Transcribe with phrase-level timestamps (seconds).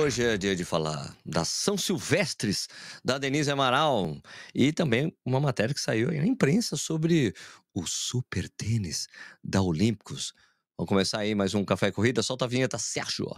[0.00, 2.68] Hoje é dia de falar das São Silvestres
[3.04, 4.16] da Denise Amaral
[4.54, 7.32] e também uma matéria que saiu na imprensa sobre
[7.72, 9.06] o super tênis
[9.42, 10.34] da Olímpicos.
[10.76, 12.22] Vamos começar aí mais um Café Corrida.
[12.22, 13.30] Solta a vinheta, Sérgio.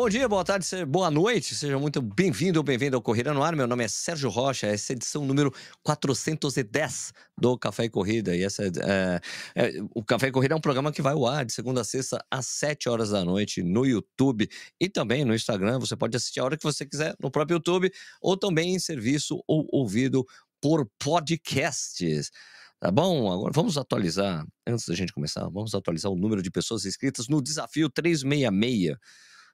[0.00, 3.54] Bom dia, boa tarde, boa noite, seja muito bem-vindo ou bem-vindo ao Corrida no Ar.
[3.54, 8.34] Meu nome é Sérgio Rocha, essa é a edição número 410 do Café e Corrida.
[8.34, 9.20] E essa é,
[9.54, 11.84] é, o Café e Corrida é um programa que vai ao ar de segunda a
[11.84, 14.48] sexta às 7 horas da noite no YouTube
[14.80, 15.78] e também no Instagram.
[15.80, 17.92] Você pode assistir a hora que você quiser no próprio YouTube
[18.22, 20.26] ou também em serviço ou ouvido
[20.62, 22.30] por podcasts.
[22.80, 23.30] Tá bom?
[23.30, 27.42] Agora vamos atualizar, antes da gente começar, vamos atualizar o número de pessoas inscritas no
[27.42, 28.96] desafio 366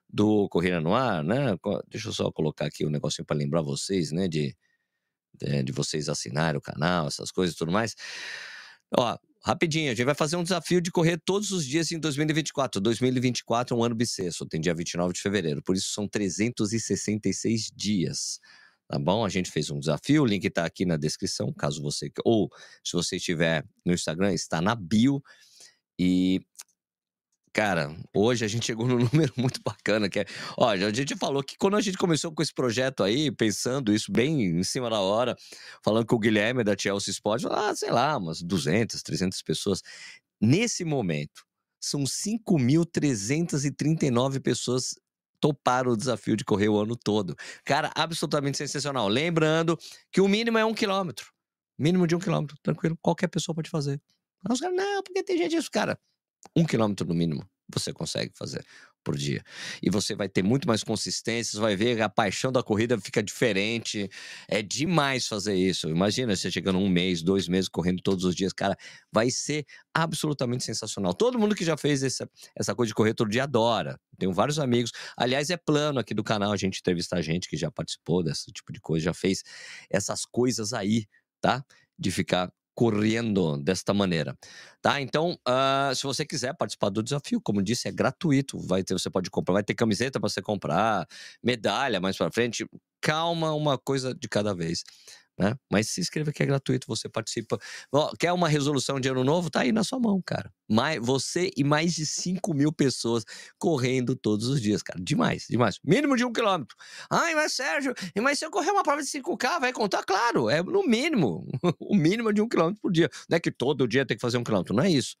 [0.09, 1.57] do Corrida no Ar, né?
[1.89, 4.27] Deixa eu só colocar aqui um negocinho para lembrar vocês, né?
[4.27, 4.55] De,
[5.33, 7.95] de, de, vocês assinarem o canal, essas coisas e tudo mais.
[8.95, 12.79] Ó, rapidinho, a gente vai fazer um desafio de correr todos os dias em 2024.
[12.79, 18.39] 2024 é um ano bissexto, tem dia 29 de fevereiro, por isso são 366 dias.
[18.87, 19.25] Tá bom?
[19.25, 22.09] A gente fez um desafio, o link está aqui na descrição, caso você.
[22.23, 22.49] Ou
[22.81, 25.21] se você estiver no Instagram, está na bio.
[25.99, 26.39] E
[27.57, 30.25] Cara, hoje a gente chegou num número muito bacana, que é...
[30.55, 34.11] Ó, a gente falou que quando a gente começou com esse projeto aí, pensando isso
[34.11, 35.35] bem em cima da hora,
[35.83, 39.81] falando com o Guilherme da Chelsea Sport, ah, sei lá, umas 200, 300 pessoas.
[40.39, 41.43] Nesse momento,
[41.81, 44.93] são 5.339 pessoas
[45.39, 47.35] toparam o desafio de correr o ano todo.
[47.65, 49.07] Cara, absolutamente sensacional.
[49.07, 49.75] Lembrando
[50.11, 51.31] que o mínimo é um quilômetro.
[51.75, 52.95] Mínimo de um quilômetro, tranquilo.
[53.01, 53.99] Qualquer pessoa pode fazer.
[54.47, 55.99] Não, porque tem gente isso, cara
[56.55, 58.65] um quilômetro no mínimo você consegue fazer
[59.03, 59.41] por dia.
[59.81, 63.23] E você vai ter muito mais consistência, você vai ver a paixão da corrida fica
[63.23, 64.09] diferente.
[64.47, 65.89] É demais fazer isso.
[65.89, 68.75] Imagina você chegando um mês, dois meses correndo todos os dias, cara,
[69.11, 71.13] vai ser absolutamente sensacional.
[71.13, 73.99] Todo mundo que já fez essa, essa coisa de correr todo dia adora.
[74.17, 74.91] Tenho vários amigos.
[75.15, 78.73] Aliás, é plano aqui do canal a gente entrevistar gente que já participou desse tipo
[78.73, 79.43] de coisa, já fez
[79.89, 81.05] essas coisas aí,
[81.39, 81.63] tá?
[81.97, 84.37] De ficar correndo desta maneira,
[84.83, 85.01] tá?
[85.01, 88.59] Então, uh, se você quiser participar do desafio, como disse, é gratuito.
[88.59, 91.07] Vai ter, você pode comprar, vai ter camiseta para você comprar,
[91.43, 92.67] medalha mais para frente.
[93.01, 94.83] Calma, uma coisa de cada vez.
[95.39, 95.55] Né?
[95.71, 97.59] Mas se inscreva que é gratuito, você participa.
[98.19, 99.51] Quer uma resolução de ano novo?
[99.51, 100.51] Tá aí na sua mão, cara.
[100.67, 103.23] Mais, você e mais de 5 mil pessoas
[103.59, 104.99] correndo todos os dias, cara.
[105.01, 105.79] Demais, demais.
[105.83, 106.75] Mínimo de um quilômetro.
[107.09, 110.03] Ai, mas Sérgio, mas se eu correr uma prova de 5K, vai contar?
[110.03, 111.47] Claro, é no mínimo.
[111.79, 113.09] o mínimo de um quilômetro por dia.
[113.29, 115.15] Não é que todo dia tem que fazer um quilômetro, não é isso.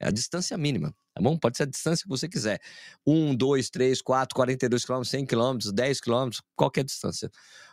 [0.00, 1.36] É a distância mínima, tá bom?
[1.36, 2.58] Pode ser a distância que você quiser.
[3.06, 7.30] 1, 2, 3, 4, 42 quilômetros, 100 quilômetros, 10 quilômetros, qualquer distância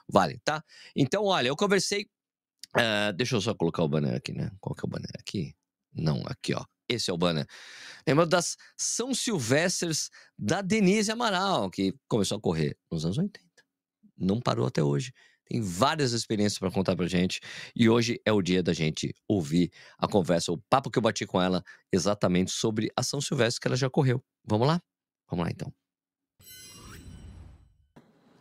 [0.10, 0.64] vale, tá?
[0.96, 2.08] Então, olha, eu conversei.
[2.76, 4.52] Uh, deixa eu só colocar o banner aqui, né?
[4.60, 5.56] Qual que é o banner aqui?
[5.94, 6.64] Não, aqui, ó.
[6.90, 7.46] Esse é o banner.
[8.08, 13.40] Lembra das São Silvestres da Denise Amaral, que começou a correr nos anos 80.
[14.18, 15.12] Não parou até hoje.
[15.46, 17.40] Tem várias experiências para contar pra gente.
[17.76, 21.26] E hoje é o dia da gente ouvir a conversa, o papo que eu bati
[21.26, 24.24] com ela exatamente sobre a São Silvestre que ela já correu.
[24.46, 24.82] Vamos lá?
[25.30, 25.74] Vamos lá então.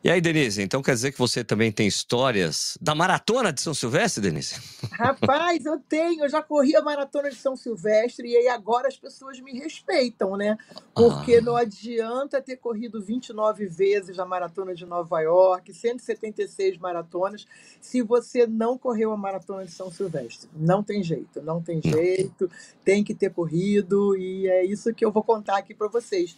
[0.06, 3.74] E aí, Denise, então quer dizer que você também tem histórias da maratona de São
[3.74, 4.54] Silvestre, Denise?
[4.92, 8.96] Rapaz, eu tenho, eu já corri a maratona de São Silvestre e aí agora as
[8.96, 10.56] pessoas me respeitam, né?
[10.94, 11.42] Porque ah.
[11.42, 17.44] não adianta ter corrido 29 vezes a maratona de Nova York, 176 maratonas,
[17.80, 20.48] se você não correu a maratona de São Silvestre.
[20.54, 22.48] Não tem jeito, não tem jeito,
[22.84, 26.36] tem que ter corrido e é isso que eu vou contar aqui para vocês.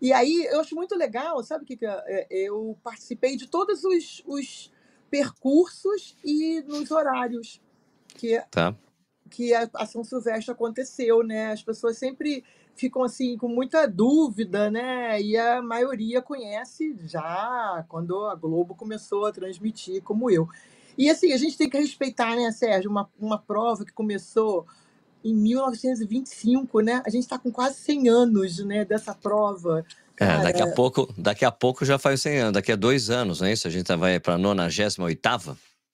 [0.00, 2.26] E aí eu acho muito legal, sabe o que, que é?
[2.30, 4.72] eu participei de todos os, os
[5.10, 7.60] percursos e nos horários
[8.14, 8.74] que, Tá.
[9.30, 11.52] que a, a São Silvestre aconteceu, né?
[11.52, 12.44] As pessoas sempre
[12.76, 15.20] ficam assim com muita dúvida, né?
[15.20, 20.48] E a maioria conhece já quando a Globo começou a transmitir, como eu.
[20.96, 24.66] E assim, a gente tem que respeitar, né, Sérgio, uma, uma prova que começou
[25.24, 27.02] em 1925, né?
[27.06, 29.84] A gente está com quase 100 anos, né, dessa prova.
[30.20, 33.40] É, daqui a pouco, daqui a pouco já faz 100 anos, daqui a dois anos,
[33.40, 33.68] não é isso?
[33.68, 35.20] A gente vai para a 98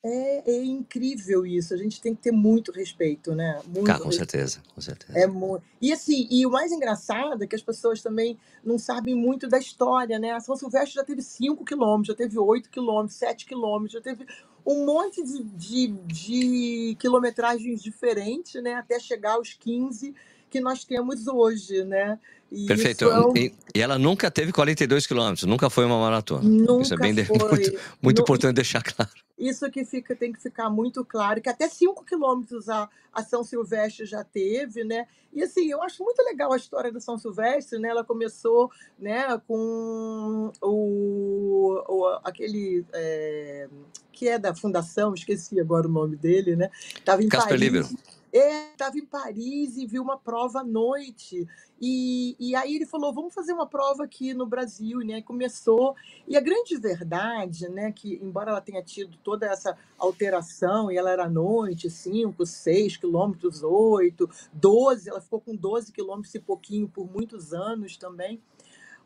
[0.05, 1.73] é, é incrível isso.
[1.73, 3.59] A gente tem que ter muito respeito, né?
[3.67, 4.31] Muito Cá, com respeito.
[4.33, 5.19] certeza, com certeza.
[5.19, 5.63] É mu...
[5.81, 9.59] E assim, e o mais engraçado é que as pessoas também não sabem muito da
[9.59, 10.33] história, né?
[10.33, 14.27] A São Silvestre já teve 5 quilômetros, já teve 8 quilômetros, 7 quilômetros, já teve
[14.67, 18.75] um monte de, de, de quilometragens diferentes, né?
[18.75, 20.15] Até chegar aos 15
[20.51, 22.19] que nós temos hoje, né?
[22.53, 23.07] E Perfeito.
[23.07, 26.47] é um- E, ela nunca teve 42 quilômetros, nunca foi uma maratona.
[26.47, 27.39] nunca Isso é bem foi.
[27.39, 29.11] muito, muito importante deixar claro.
[29.37, 33.43] Isso que fica, tem que ficar muito claro, que até 5 quilômetros a, a São
[33.43, 35.07] Silvestre já teve, né?
[35.33, 37.89] E assim, eu acho muito legal a história da São Silvestre, né?
[37.89, 43.69] Ela começou né, com o, o- aquele é,
[44.13, 46.71] que é da fundação, esqueci agora o nome dele, né?
[46.95, 47.65] Estava em Casper Paris.
[47.65, 47.89] Libero.
[48.37, 51.47] Estava em Paris e viu uma prova à noite.
[51.81, 55.19] E, e aí ele falou, vamos fazer uma prova aqui no Brasil, né?
[55.19, 55.95] E começou.
[56.27, 61.13] E a grande verdade, né, que embora ela tenha tido toda essa alteração, e ela
[61.13, 66.89] era à noite, 5, 6 quilômetros, 8, 12, ela ficou com 12 quilômetros e pouquinho
[66.89, 68.43] por muitos anos também.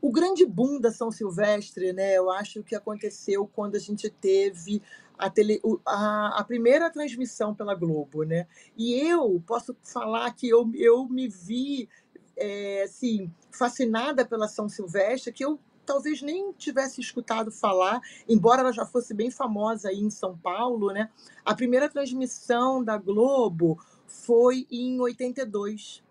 [0.00, 4.80] O grande boom da São Silvestre, né, eu acho que aconteceu quando a gente teve
[5.18, 8.46] a, tele, a, a primeira transmissão pela Globo, né?
[8.76, 11.88] E eu posso falar que eu, eu me vi
[12.36, 18.72] é, assim, fascinada pela São Silvestre, que eu talvez nem tivesse escutado falar, embora ela
[18.72, 21.10] já fosse bem famosa aí em São Paulo, né?
[21.44, 26.02] A primeira transmissão da Globo foi em 82.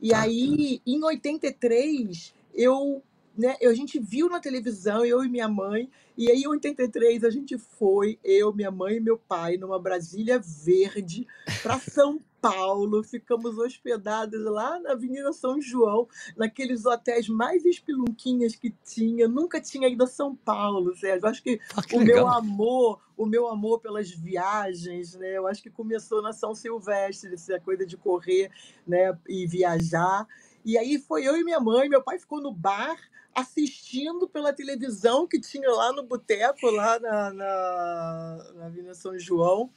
[0.00, 0.20] E Tá.
[0.20, 3.02] aí, em 83, eu,
[3.36, 7.30] né, a gente viu na televisão, eu e minha mãe, e aí em 83 a
[7.30, 11.26] gente foi, eu, minha mãe e meu pai, numa Brasília Verde,
[11.62, 13.02] para São Paulo.
[13.02, 19.26] Ficamos hospedados lá na Avenida São João, naqueles hotéis mais espelunquinhas que tinha.
[19.26, 21.28] Nunca tinha ido a São Paulo, Sérgio.
[21.28, 22.28] Acho que Ah, que o meu legal.
[22.28, 25.36] amor, o meu amor pelas viagens, né?
[25.38, 28.50] Eu acho que começou na São Silvestre, essa coisa de correr,
[28.86, 30.26] né, e viajar.
[30.64, 32.96] E aí foi eu e minha mãe, meu pai ficou no bar
[33.34, 39.70] assistindo pela televisão que tinha lá no boteco, lá na, na, na Avenida São João.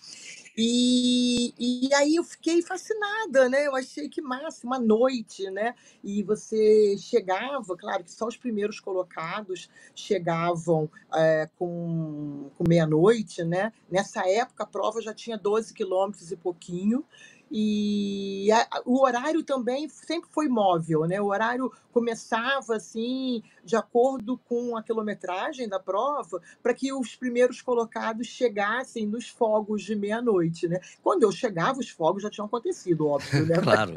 [0.55, 3.67] E, e aí eu fiquei fascinada, né?
[3.67, 5.75] Eu achei que massa, uma noite, né?
[6.03, 13.71] E você chegava, claro que só os primeiros colocados chegavam é, com, com meia-noite, né?
[13.89, 17.05] Nessa época a prova já tinha 12 quilômetros e pouquinho.
[17.49, 21.19] E a- o horário também sempre foi móvel, né?
[21.21, 27.61] O horário começava assim, de acordo com a quilometragem da prova, para que os primeiros
[27.61, 30.79] colocados chegassem nos fogos de meia-noite, né?
[31.01, 33.55] Quando eu chegava, os fogos já tinham acontecido, óbvio, né?
[33.67, 33.93] Claro.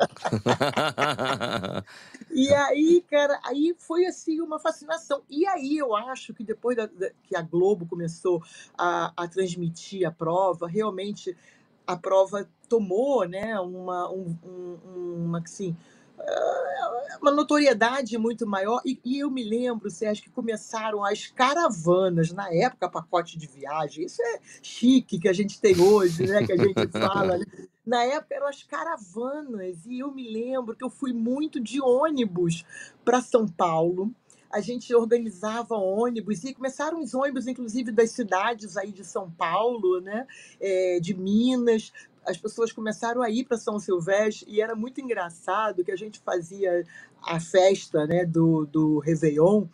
[2.31, 5.23] E aí, cara, aí foi assim uma fascinação.
[5.29, 8.43] E aí eu acho que depois da- da- que a Globo começou
[8.79, 11.37] a, a transmitir a prova, realmente
[11.93, 15.77] a prova tomou, né, uma, um, um- uma assim,
[16.19, 18.81] ah, uma notoriedade muito maior.
[18.85, 24.05] E, e eu me lembro, Sérgio, que começaram as caravanas, na época, pacote de viagem.
[24.05, 26.44] Isso é chique que a gente tem hoje, né?
[26.47, 27.39] Que a gente fala.
[27.39, 27.44] né?
[27.85, 32.65] Na época eram as caravanas, e eu me lembro que eu fui muito de ônibus
[33.05, 34.13] para São Paulo.
[34.51, 40.01] A gente organizava ônibus e começaram os ônibus, inclusive, das cidades aí de São Paulo,
[40.01, 40.27] né?
[40.61, 41.93] eh, de Minas.
[42.27, 46.19] As pessoas começaram a ir para São Silvestre e era muito engraçado que a gente
[46.19, 46.85] fazia
[47.23, 49.67] a festa né, do, do Réveillon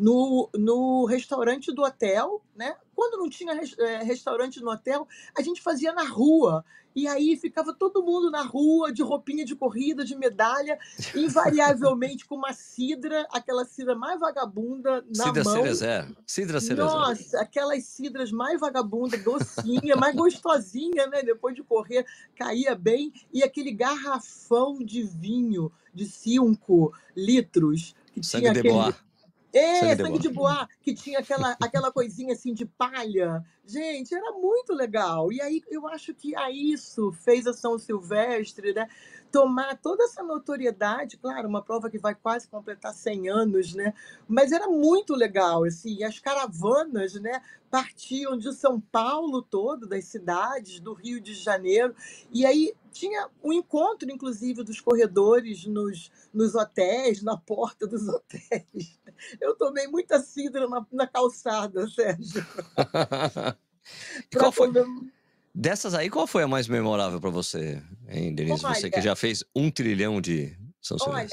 [0.00, 2.74] no, no restaurante do hotel, né?
[2.94, 6.64] Quando não tinha res- eh, restaurante no hotel, a gente fazia na rua.
[6.96, 10.76] E aí ficava todo mundo na rua, de roupinha de corrida, de medalha,
[11.14, 15.54] invariavelmente com uma cidra, aquela cidra mais vagabunda na Cidra mão.
[15.54, 16.08] Cerezer.
[16.26, 16.84] Cidra Cerezer.
[16.92, 21.22] Nossa, aquelas cidras mais vagabunda, docinha, mais gostosinha, né?
[21.22, 22.04] Depois de correr,
[22.34, 23.12] caía bem.
[23.32, 28.74] E aquele garrafão de vinho de 5 litros, que Sangue tinha de aquele.
[28.74, 29.09] boa.
[29.52, 33.44] É, Sangue de sangue de boa, que tinha aquela, aquela coisinha assim de palha.
[33.66, 35.32] Gente, era muito legal.
[35.32, 38.88] E aí eu acho que a isso fez a São Silvestre, né?
[39.30, 43.94] Tomar toda essa notoriedade, claro, uma prova que vai quase completar 100 anos, né?
[44.28, 50.80] Mas era muito legal, assim, as caravanas, né, partiam de São Paulo todo, das cidades,
[50.80, 51.94] do Rio de Janeiro,
[52.32, 58.98] e aí tinha um encontro, inclusive, dos corredores nos, nos hotéis, na porta dos hotéis.
[59.40, 62.44] Eu tomei muita cidra na, na calçada, Sérgio.
[64.36, 65.12] Qual foi, comer-
[65.54, 68.62] dessas aí, qual foi a mais memorável para você, hein, Denise?
[68.62, 71.28] Você que Olha, já fez um trilhão de São olha.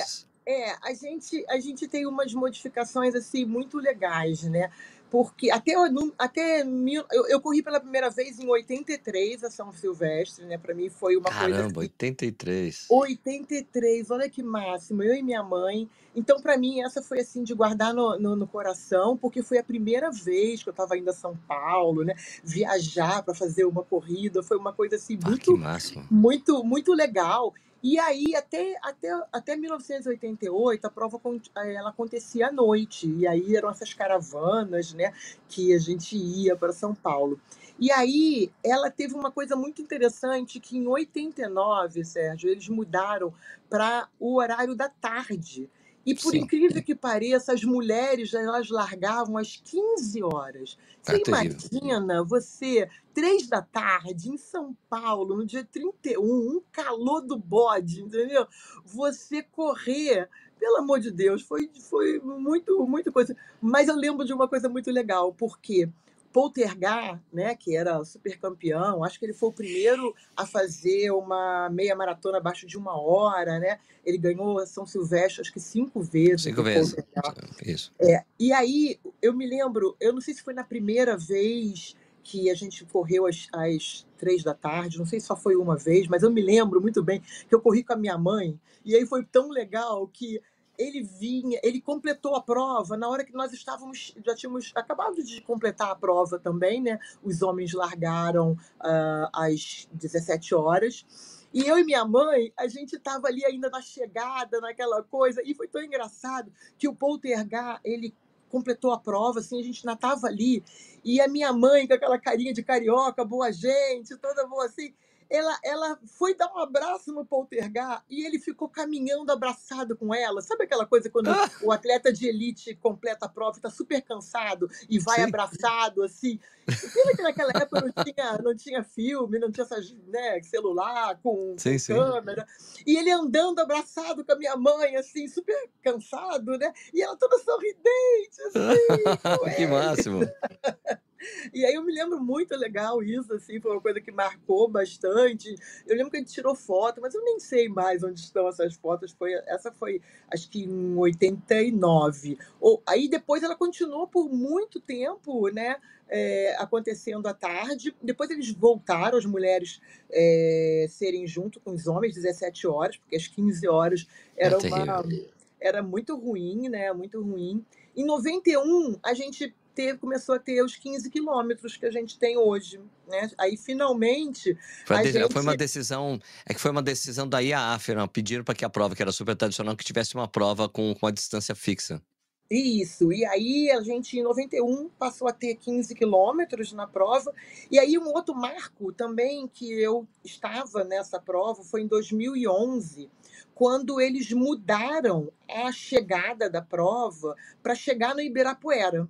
[0.45, 4.71] É, a gente, a gente tem umas modificações assim muito legais, né?
[5.09, 5.73] Porque até,
[6.17, 10.57] até mil, eu, eu corri pela primeira vez em 83 a São Silvestre, né?
[10.57, 12.85] Para mim foi uma coisa Caramba, assim, 83.
[12.89, 15.89] 83, olha que máximo, eu e minha mãe.
[16.15, 19.63] Então, para mim, essa foi assim de guardar no, no, no coração, porque foi a
[19.63, 22.15] primeira vez que eu estava indo a São Paulo, né?
[22.43, 26.05] Viajar para fazer uma corrida, foi uma coisa assim Ah, que muito máximo.
[26.09, 27.53] muito, muito legal.
[27.89, 31.22] E aí, até, até, até 1988, a prova
[31.56, 33.10] ela acontecia à noite.
[33.10, 35.13] E aí eram essas caravanas, né,
[35.48, 37.39] que a gente ia para São Paulo.
[37.79, 43.34] E aí ela teve uma coisa muito interessante que em 89, Sérgio, eles mudaram
[43.70, 45.70] para o horário da tarde.
[46.07, 46.37] E por Sim.
[46.37, 50.77] incrível que pareça, as mulheres elas largavam às 15 horas.
[51.05, 51.57] É Você terrível.
[51.57, 58.01] imagina você, três da tarde, em São Paulo, no dia 31, um calor do bode,
[58.01, 58.47] entendeu?
[58.85, 63.35] Você correr, pelo amor de Deus, foi, foi muito, muito coisa.
[63.61, 65.89] Mas eu lembro de uma coisa muito legal, porque
[66.31, 71.69] Poltergar, né, que era super campeão, acho que ele foi o primeiro a fazer uma
[71.69, 73.79] meia maratona abaixo de uma hora, né?
[74.05, 76.43] Ele ganhou São Silvestre, acho que cinco vezes.
[76.43, 76.93] Cinco vezes.
[76.93, 77.36] Poltergar.
[77.65, 77.91] Isso.
[78.00, 82.50] É, e aí, eu me lembro, eu não sei se foi na primeira vez que
[82.50, 86.07] a gente correu às, às três da tarde, não sei se só foi uma vez,
[86.07, 89.05] mas eu me lembro muito bem que eu corri com a minha mãe, e aí
[89.05, 90.41] foi tão legal que
[90.77, 95.41] ele vinha, ele completou a prova na hora que nós estávamos, já tínhamos acabado de
[95.41, 97.00] completar a prova também, né?
[97.24, 101.05] Os homens largaram ah, às 17 horas.
[101.53, 105.55] E eu e minha mãe, a gente estava ali ainda na chegada, naquela coisa, e
[105.55, 108.13] foi tão engraçado que o Poltergar, ele
[108.50, 110.63] completou a prova, assim, a gente ainda estava ali,
[111.03, 114.93] e a minha mãe, com aquela carinha de carioca, boa gente, toda boa assim,
[115.29, 120.41] ela, ela foi dar um abraço no Poltergar e ele ficou caminhando abraçado com ela.
[120.41, 124.01] Sabe aquela coisa quando Ah, o atleta de elite completa a prova e está super
[124.01, 125.24] cansado e vai sim.
[125.24, 126.39] abraçado, assim?
[126.65, 131.55] Pena que naquela época não tinha, não tinha filme, não tinha essas, né, celular com,
[131.57, 132.46] Sim, câmera.
[132.86, 136.74] E ele andando abraçado com a minha mãe, assim, super cansado, né?
[136.93, 140.19] E ela toda sorridente, assim, que máximo.
[141.53, 145.55] E aí eu me lembro muito legal isso, assim, foi uma coisa que marcou bastante.
[145.86, 148.75] Eu lembro que a gente tirou foto, mas eu nem sei mais onde estão essas
[148.75, 149.12] fotos.
[149.12, 152.38] Foi, essa foi, acho que em 89.
[152.59, 155.77] Ou, aí depois ela continuou por muito tempo, né?
[156.09, 157.95] é, acontecendo à tarde.
[158.01, 163.27] Depois eles voltaram, as mulheres é, serem junto com os homens, 17 horas, porque às
[163.27, 165.29] 15 horas É era uma terrível.
[165.59, 166.91] era muito ruim, né?
[166.93, 167.65] Muito ruim.
[167.95, 172.36] Em 91, a gente teve, começou a ter os 15 quilômetros que a gente tem
[172.36, 173.29] hoje, né?
[173.38, 174.57] Aí, finalmente,
[174.88, 175.60] Foi, de- foi uma gente...
[175.60, 176.19] decisão.
[176.48, 179.12] É que foi uma decisão da IAAF, não, pediram para que a prova, que era
[179.12, 182.01] super tradicional, que tivesse uma prova com, com a distância fixa.
[182.50, 187.31] Isso, e aí a gente em 91 passou a ter 15 quilômetros na prova,
[187.69, 193.12] e aí um outro marco também que eu estava nessa prova foi em 2011,
[193.53, 199.07] quando eles mudaram a chegada da prova para chegar no Ibirapuera.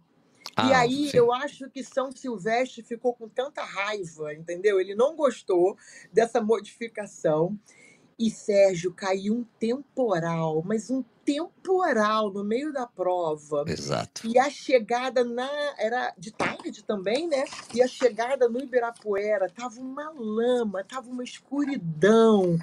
[0.51, 1.17] E Ah, aí sim.
[1.17, 4.79] eu acho que São Silvestre ficou com tanta raiva, entendeu?
[4.79, 5.77] Ele não gostou
[6.11, 7.57] dessa modificação.
[8.19, 13.63] E Sérgio caiu um temporal, mas um temporal no meio da prova.
[13.67, 14.25] Exato.
[14.25, 17.45] E a chegada na era de tarde também, né?
[17.75, 22.57] E a chegada no Ibirapuera tava uma lama, tava uma escuridão.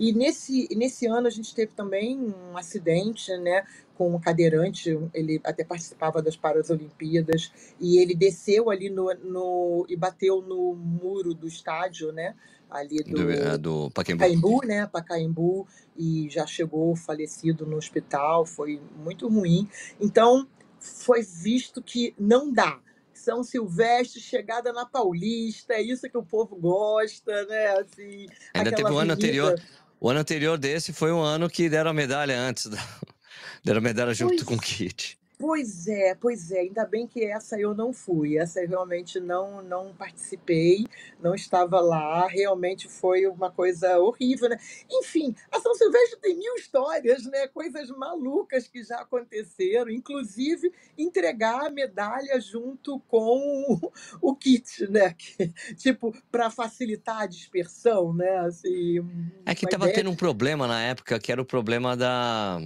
[0.00, 3.66] E nesse, nesse ano a gente teve também um acidente, né?
[3.98, 9.94] Com um cadeirante, ele até participava das Paralimpíadas, e ele desceu ali no, no e
[9.94, 12.34] bateu no muro do estádio, né?
[12.70, 14.22] Ali Do, é, do do Pacaembu.
[14.22, 14.86] Pacaembu, né?
[14.86, 19.68] Pacaembu, e já chegou falecido no hospital, foi muito ruim.
[20.00, 22.80] Então, foi visto que não dá.
[23.12, 27.66] São Silvestre, chegada na Paulista, é isso que o povo gosta, né?
[27.78, 29.60] Assim, Ainda teve o ano anterior.
[30.00, 32.66] O ano anterior desse foi o ano que deram a medalha antes.
[32.66, 32.78] da-
[33.62, 35.19] Deram a medalha junto com o Pois, kit.
[35.40, 36.60] Pois é, pois é.
[36.60, 38.36] Ainda bem que essa eu não fui.
[38.36, 40.86] Essa eu realmente não, não participei,
[41.18, 42.28] não estava lá.
[42.28, 44.58] Realmente foi uma coisa horrível, né?
[44.90, 47.48] Enfim, a São Silvestre tem mil histórias, né?
[47.48, 53.80] Coisas malucas que já aconteceram, inclusive entregar a medalha junto com
[54.20, 55.14] o, kit, né?
[55.20, 58.38] Que, tipo, para facilitar a dispersão, né?
[58.40, 58.98] Assim,
[59.46, 59.96] É que uma tava ideia.
[59.96, 62.58] tendo um problema na época, que era o problema da.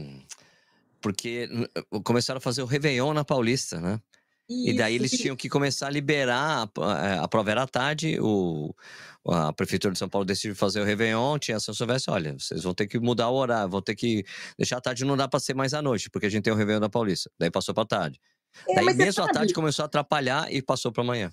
[1.04, 1.68] Porque n-
[2.02, 4.00] começaram a fazer o Réveillon na Paulista, né?
[4.48, 7.66] E daí Isso, eles tinham que começar a liberar, a, eh, a prova era à
[7.66, 8.74] tarde, o,
[9.28, 12.72] a Prefeitura de São Paulo decidiu fazer o Réveillon, tinha São Silvestre, olha, vocês vão
[12.72, 14.24] ter que mudar o horário, vão ter que
[14.58, 16.56] deixar à tarde, não dá para ser mais à noite, porque a gente tem o
[16.56, 17.30] Réveillon da Paulista.
[17.38, 18.18] Daí passou para tarde.
[18.66, 21.30] É, Daí mesmo à tarde começou a atrapalhar e passou para amanhã.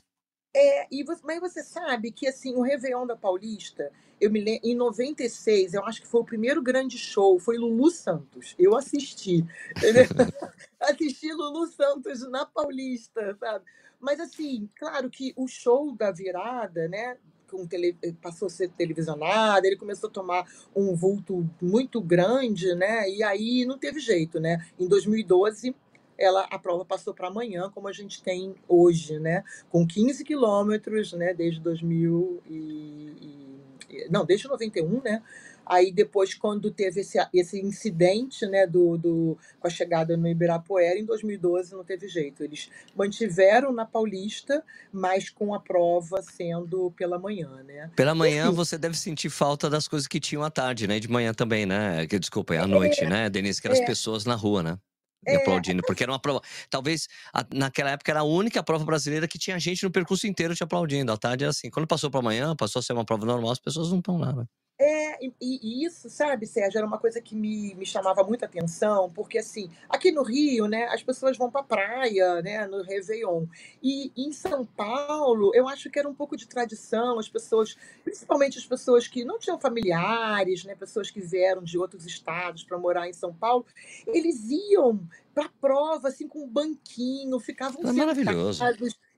[0.53, 3.89] É, e você, mas você sabe que assim, o Réveillon da Paulista,
[4.21, 7.89] eu me lembro, em 96, eu acho que foi o primeiro grande show, foi Lulu
[7.89, 8.55] Santos.
[8.57, 9.43] Eu assisti,
[10.79, 13.65] assisti Lulu Santos na Paulista, sabe?
[13.99, 17.17] Mas assim, claro que o show da virada, né?
[17.49, 23.09] com tele, passou a ser televisionada, ele começou a tomar um vulto muito grande, né?
[23.09, 24.65] E aí não teve jeito, né?
[24.79, 25.75] Em 2012
[26.17, 29.43] ela, a prova passou para amanhã, como a gente tem hoje, né?
[29.69, 31.33] Com 15 quilômetros, né?
[31.33, 33.60] Desde 2000 e, e,
[34.09, 35.21] não, desde 91, né?
[35.65, 40.99] Aí depois, quando teve esse, esse incidente né, do, do, com a chegada no Ibirapuera,
[40.99, 42.43] em 2012 não teve jeito.
[42.43, 47.89] Eles mantiveram na Paulista, mas com a prova sendo pela manhã, né?
[47.95, 50.99] Pela manhã assim, você deve sentir falta das coisas que tinham à tarde, né?
[50.99, 52.05] De manhã também, né?
[52.07, 53.61] Que, desculpa, à noite, é, né, Denise?
[53.61, 54.77] Que eram as é, pessoas na rua, né?
[55.25, 56.41] É, aplaudindo, porque era uma prova.
[56.69, 60.55] Talvez a, naquela época era a única prova brasileira que tinha gente no percurso inteiro
[60.55, 61.11] te aplaudindo.
[61.11, 61.69] À tarde era assim.
[61.69, 64.33] Quando passou para amanhã, passou a ser uma prova normal, as pessoas não estão lá.
[64.33, 64.45] Né?
[64.83, 69.11] É, e, e, isso, sabe, Sérgio, era uma coisa que me, me chamava muita atenção,
[69.11, 73.45] porque assim, aqui no Rio, né, as pessoas vão para praia, né, no Réveillon.
[73.83, 78.57] E em São Paulo, eu acho que era um pouco de tradição, as pessoas, principalmente
[78.57, 83.07] as pessoas que não tinham familiares, né, pessoas que vieram de outros estados para morar
[83.07, 83.63] em São Paulo,
[84.07, 84.99] eles iam
[85.31, 88.63] para prova assim com um banquinho, ficavam é maravilhoso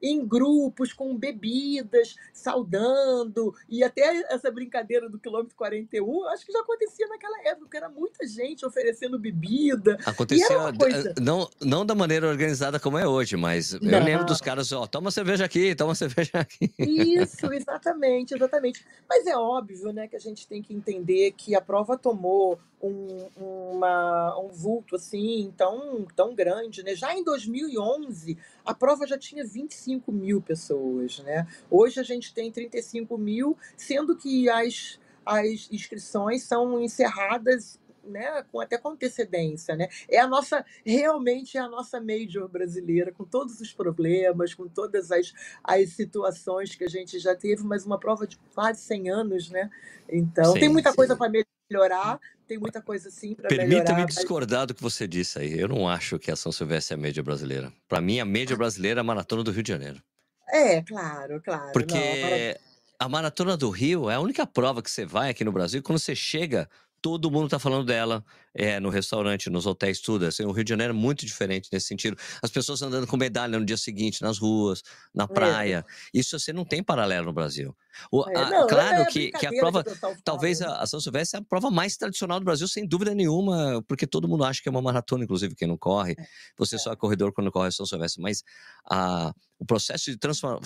[0.04, 6.60] em grupos com bebidas, saudando, e até essa brincadeira do quilômetro 41, acho que já
[6.60, 9.98] acontecia naquela época, era muita gente oferecendo bebida.
[10.06, 11.16] Acontecia coisa...
[11.22, 14.00] não, não da maneira organizada como é hoje, mas não.
[14.00, 16.70] eu lembro dos caras, ó, toma cerveja aqui, toma cerveja aqui.
[16.78, 18.86] Isso, exatamente, exatamente.
[19.08, 23.30] Mas é óbvio, né, que a gente tem que entender que a prova tomou um,
[23.38, 26.94] uma, um vulto assim tão, tão grande, né?
[26.96, 31.48] Já em 2011 a prova já tinha 25 mil pessoas, né?
[31.70, 38.60] Hoje a gente tem 35 mil, sendo que as, as inscrições são encerradas né, com,
[38.60, 39.88] até com antecedência, né?
[40.10, 45.12] É a nossa, realmente é a nossa major brasileira, com todos os problemas, com todas
[45.12, 49.50] as, as situações que a gente já teve, mas uma prova de quase 100 anos,
[49.50, 49.70] né?
[50.10, 50.96] Então, sim, tem muita sim.
[50.96, 51.32] coisa para
[51.72, 52.20] melhorar,
[52.54, 53.68] tem muita coisa sim para melhorar.
[53.68, 55.60] Permita-me discordar do que você disse aí.
[55.60, 57.74] Eu não acho que a São Silvestre é a média brasileira.
[57.88, 60.02] Para mim, a média brasileira é a Maratona do Rio de Janeiro.
[60.50, 61.72] É, claro, claro.
[61.74, 62.60] Porque
[63.00, 65.82] não, a Maratona do Rio é a única prova que você vai aqui no Brasil
[65.82, 66.70] quando você chega
[67.04, 68.24] todo mundo está falando dela
[68.56, 70.26] é, no restaurante, nos hotéis, tudo.
[70.26, 72.18] Assim, o Rio de Janeiro é muito diferente nesse sentido.
[72.42, 74.82] As pessoas andando com medalha no dia seguinte, nas ruas,
[75.14, 75.28] na é.
[75.28, 75.86] praia.
[75.86, 76.18] É.
[76.18, 77.76] Isso você não tem paralelo no Brasil.
[78.10, 79.84] O, é, a, não, claro é que, que, a prova,
[80.24, 83.84] talvez a, a São Silvestre é a prova mais tradicional do Brasil, sem dúvida nenhuma,
[83.86, 86.16] porque todo mundo acha que é uma maratona, inclusive quem não corre.
[86.18, 86.26] É,
[86.58, 88.22] você só é corredor quando corre a São Silvestre.
[88.22, 88.44] Mas
[88.90, 90.60] a, o processo de, transforma,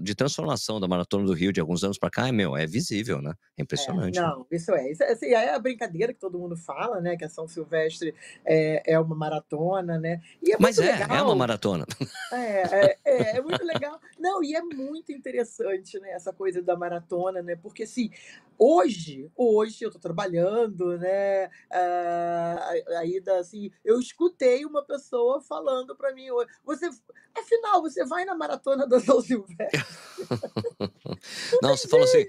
[0.00, 3.22] de, transformação da Maratona do Rio de alguns anos para cá é, meu, é visível,
[3.22, 3.32] né?
[3.56, 4.18] É impressionante.
[4.18, 4.44] É, não, né?
[4.52, 4.90] isso é.
[4.90, 7.16] Isso é, assim, é a brincadeira que todo mundo fala, né?
[7.16, 10.20] Que a São Silvestre é, é uma maratona, né?
[10.46, 11.16] É Mas é, legal.
[11.16, 11.86] é uma maratona.
[12.32, 14.00] É, é, é, é, muito legal.
[14.18, 16.10] Não, e é muito interessante, né?
[16.12, 17.56] Essa coisa da maratona, né?
[17.56, 18.10] Porque, assim,
[18.58, 21.46] hoje, hoje eu estou trabalhando, né?
[21.46, 26.26] Uh, ainda assim, eu escutei uma pessoa falando para mim,
[26.64, 26.88] você,
[27.34, 29.84] afinal, você vai na maratona da São Silvestre?
[31.62, 32.26] não, você falou assim,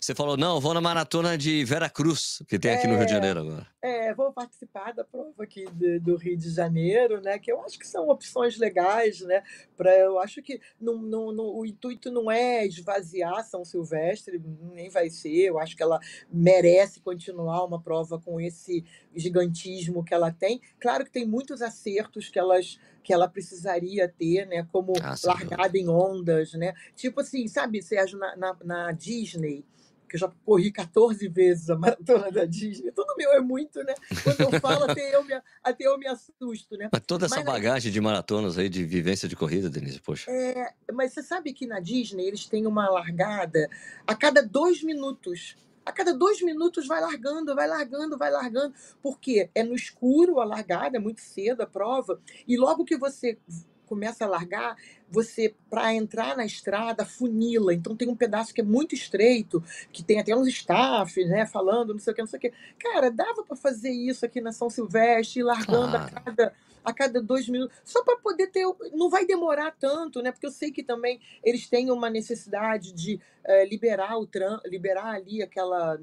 [0.00, 3.06] você falou, não, vou na maratona de Vera Cruz, que tem aqui é, no Rio
[3.06, 3.66] de Janeiro agora.
[3.80, 7.38] É, vou participar da prova aqui de, do Rio de Janeiro, né?
[7.38, 9.42] Que eu acho que são opções legais, né?
[9.76, 14.90] Pra, eu acho que não, não, não, o intuito não é esvaziar São Silvestre, nem
[14.90, 15.48] vai ser.
[15.48, 15.98] Eu acho que ela
[16.30, 20.60] merece continuar uma prova com esse gigantismo que ela tem.
[20.80, 24.66] Claro que tem muitos acertos que elas que ela precisaria ter, né?
[24.70, 26.72] Como ah, largada em ondas, né?
[26.94, 29.64] Tipo assim, sabe, Sérgio, na, na, na Disney,
[30.12, 32.92] que eu já corri 14 vezes a maratona da Disney.
[32.92, 33.94] Tudo meu é muito, né?
[34.22, 35.32] Quando eu falo, até eu me,
[35.64, 36.90] até eu me assusto, né?
[36.92, 40.30] Mas toda essa mas, bagagem de maratonas aí, de vivência de corrida, Denise, poxa.
[40.30, 43.68] É, mas você sabe que na Disney eles têm uma largada
[44.06, 45.56] a cada dois minutos.
[45.84, 48.74] A cada dois minutos vai largando, vai largando, vai largando.
[49.02, 52.20] Porque é no escuro a largada, é muito cedo a prova.
[52.46, 53.38] E logo que você
[53.86, 54.76] começa a largar,
[55.12, 57.74] você, para entrar na estrada, funila.
[57.74, 61.92] Então tem um pedaço que é muito estreito, que tem até uns staff, né, falando,
[61.92, 62.52] não sei o que, não sei o que.
[62.78, 66.52] Cara, dava para fazer isso aqui na São Silvestre, ir largando a cada
[66.84, 68.64] a cada dois minutos, só para poder ter.
[68.92, 70.32] Não vai demorar tanto, né?
[70.32, 75.14] Porque eu sei que também eles têm uma necessidade de é, liberar o tran liberar
[75.14, 75.98] ali aquela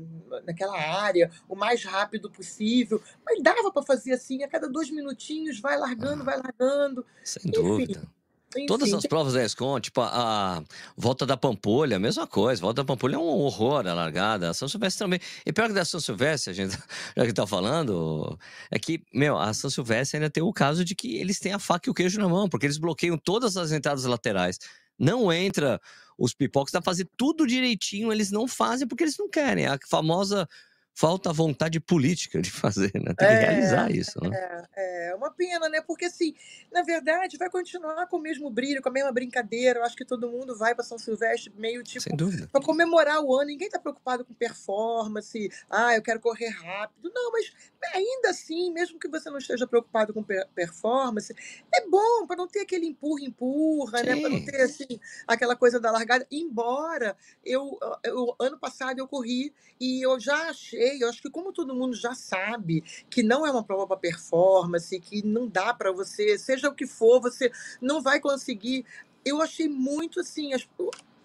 [0.45, 3.01] naquela área o mais rápido possível.
[3.25, 7.05] Mas dava para fazer assim, a cada dois minutinhos, vai largando, vai largando.
[7.23, 8.18] Sem Enfim, dúvida.
[8.55, 8.65] Enfim.
[8.65, 10.63] Todas as provas da ESCOM, tipo a, a,
[10.97, 12.61] volta da Pampulha, a mesma coisa.
[12.61, 14.49] Volta da Pampulha é um horror a largada.
[14.49, 15.19] A São Silvestre também.
[15.45, 16.77] E pior que da São Silvestre, a gente
[17.15, 18.37] já que tá falando,
[18.71, 21.59] é que, meu, a São Silvestre ainda tem o caso de que eles têm a
[21.59, 24.57] faca e o queijo na mão, porque eles bloqueiam todas as entradas laterais.
[24.97, 25.79] Não entra
[26.17, 29.67] os pipocas a fazer tudo direitinho, eles não fazem porque eles não querem.
[29.67, 30.47] A famosa
[30.95, 33.13] falta vontade política de fazer, né?
[33.17, 34.37] Tem que É, realizar isso, né?
[34.75, 35.81] é, é uma pena, né?
[35.81, 36.33] Porque assim,
[36.71, 39.79] na verdade, vai continuar com o mesmo brilho, com a mesma brincadeira.
[39.79, 42.47] Eu acho que todo mundo vai para São Silvestre meio Sem tipo dúvida.
[42.51, 43.47] para comemorar o ano.
[43.47, 45.51] Ninguém tá preocupado com performance.
[45.69, 47.11] Ah, eu quero correr rápido.
[47.13, 47.51] Não, mas
[47.93, 51.33] ainda assim, mesmo que você não esteja preocupado com per- performance,
[51.73, 54.15] é bom para não ter aquele empurra empurra, né?
[54.15, 54.87] Para não ter assim
[55.27, 56.25] aquela coisa da largada.
[56.31, 61.51] Embora eu, eu ano passado eu corri e eu já achei, eu acho que como
[61.53, 65.91] todo mundo já sabe que não é uma prova para performance, que não dá para
[65.91, 68.85] você, seja o que for, você não vai conseguir.
[69.25, 70.67] Eu achei muito assim, as-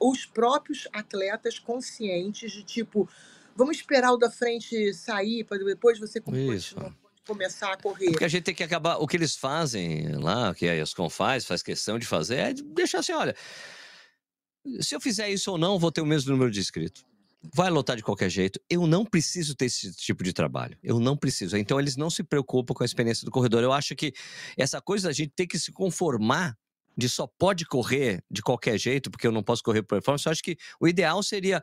[0.00, 3.08] os próprios atletas conscientes de tipo,
[3.56, 6.94] vamos esperar o da frente sair para depois você continuar-
[7.26, 8.10] começar a correr.
[8.10, 8.96] porque a gente tem que acabar.
[8.98, 12.62] O que eles fazem lá, que a ESCOM faz, faz questão de fazer, é de
[12.62, 13.34] deixar assim: olha,
[14.80, 17.04] se eu fizer isso ou não, vou ter o mesmo número de inscritos.
[17.52, 18.60] Vai lotar de qualquer jeito.
[18.70, 20.78] Eu não preciso ter esse tipo de trabalho.
[20.82, 21.56] Eu não preciso.
[21.56, 23.62] Então, eles não se preocupam com a experiência do corredor.
[23.62, 24.12] Eu acho que
[24.56, 26.56] essa coisa a gente tem que se conformar
[26.96, 30.26] de só pode correr de qualquer jeito, porque eu não posso correr por performance.
[30.26, 31.62] Eu acho que o ideal seria.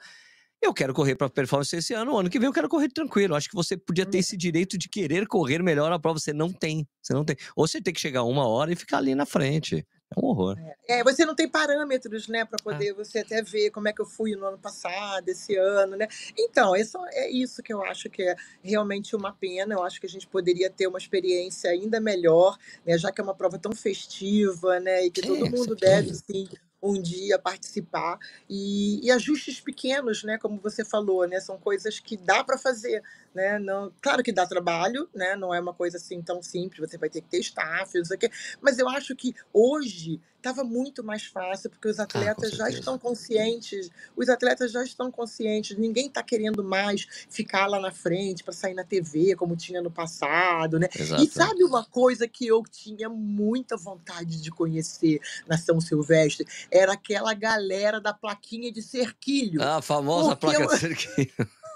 [0.62, 3.34] Eu quero correr para performance esse ano, o ano que vem eu quero correr tranquilo.
[3.34, 6.20] Eu acho que você podia ter esse direito de querer correr melhor a prova.
[6.20, 6.88] Você não tem.
[7.02, 7.36] Você não tem.
[7.56, 9.86] Ou você tem que chegar uma hora e ficar ali na frente.
[10.16, 10.58] É um horror.
[10.88, 12.46] É, você não tem parâmetros, né, Ah.
[12.46, 15.96] para poder você até ver como é que eu fui no ano passado, esse ano,
[15.96, 16.08] né?
[16.38, 19.74] Então, isso, é isso que eu acho que é realmente uma pena.
[19.74, 23.24] Eu acho que a gente poderia ter uma experiência ainda melhor, né, já que é
[23.24, 26.50] uma prova tão festiva, né, e que Sim, todo mundo deve sim
[26.82, 28.18] um dia participar
[28.50, 33.04] e, e ajustes pequenos, né, como você falou, né, são coisas que dá para fazer,
[33.34, 33.60] né?
[33.60, 35.36] Não, claro que dá trabalho, né?
[35.36, 36.90] Não é uma coisa assim tão simples.
[36.90, 38.30] Você vai ter que ter staff, não sei o quê.
[38.62, 42.80] Mas eu acho que hoje estava muito mais fácil porque os Ah, atletas já certeza.
[42.80, 43.90] estão conscientes.
[44.16, 45.78] Os atletas já estão conscientes.
[45.78, 49.92] Ninguém está querendo mais ficar lá na frente para sair na TV como tinha no
[49.92, 50.90] passado, né?
[50.96, 51.28] E Exato.
[51.32, 56.46] sabe uma coisa que eu tinha muita vontade de conhecer na São Silvestre?
[56.70, 59.62] Era aquela galera da plaquinha de cerquilho.
[59.62, 61.32] Ah, a famosa placa eu- de cerquilho.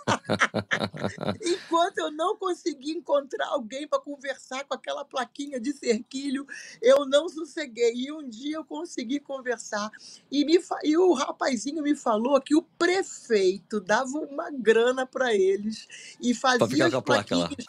[1.41, 6.45] Enquanto eu não consegui encontrar alguém para conversar com aquela plaquinha de cerquilho,
[6.81, 7.93] eu não sosseguei.
[7.95, 9.89] E um dia eu consegui conversar.
[10.31, 15.87] E, me e o rapazinho me falou que o prefeito dava uma grana para eles
[16.21, 17.47] e fazia ficar as com a placa lá.
[17.47, 17.67] plaquinhas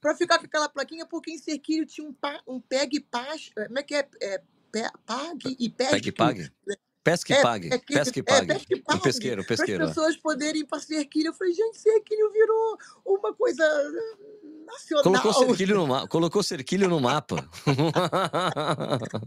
[0.00, 3.50] para ficar com aquela plaquinha, porque em cerquilho tinha um, pa, um pegue paz.
[3.54, 4.08] Como é que é?
[4.22, 4.42] é
[5.04, 6.08] pague e Pegue pesque.
[6.08, 6.52] e pague.
[7.02, 7.74] Pesca e É, pague.
[7.74, 8.46] é Pesca e é, pague.
[8.54, 9.02] pesca e O pague.
[9.02, 9.84] pesqueiro, o Para as pesqueiro.
[9.84, 9.86] é.
[9.88, 11.28] pessoas poderem ir para cerquilho.
[11.28, 13.64] Eu falei, gente, cerquilho virou uma coisa
[14.66, 15.04] nacional.
[15.04, 17.48] Colocou cerquilho no, ma colocou cerquilho no mapa.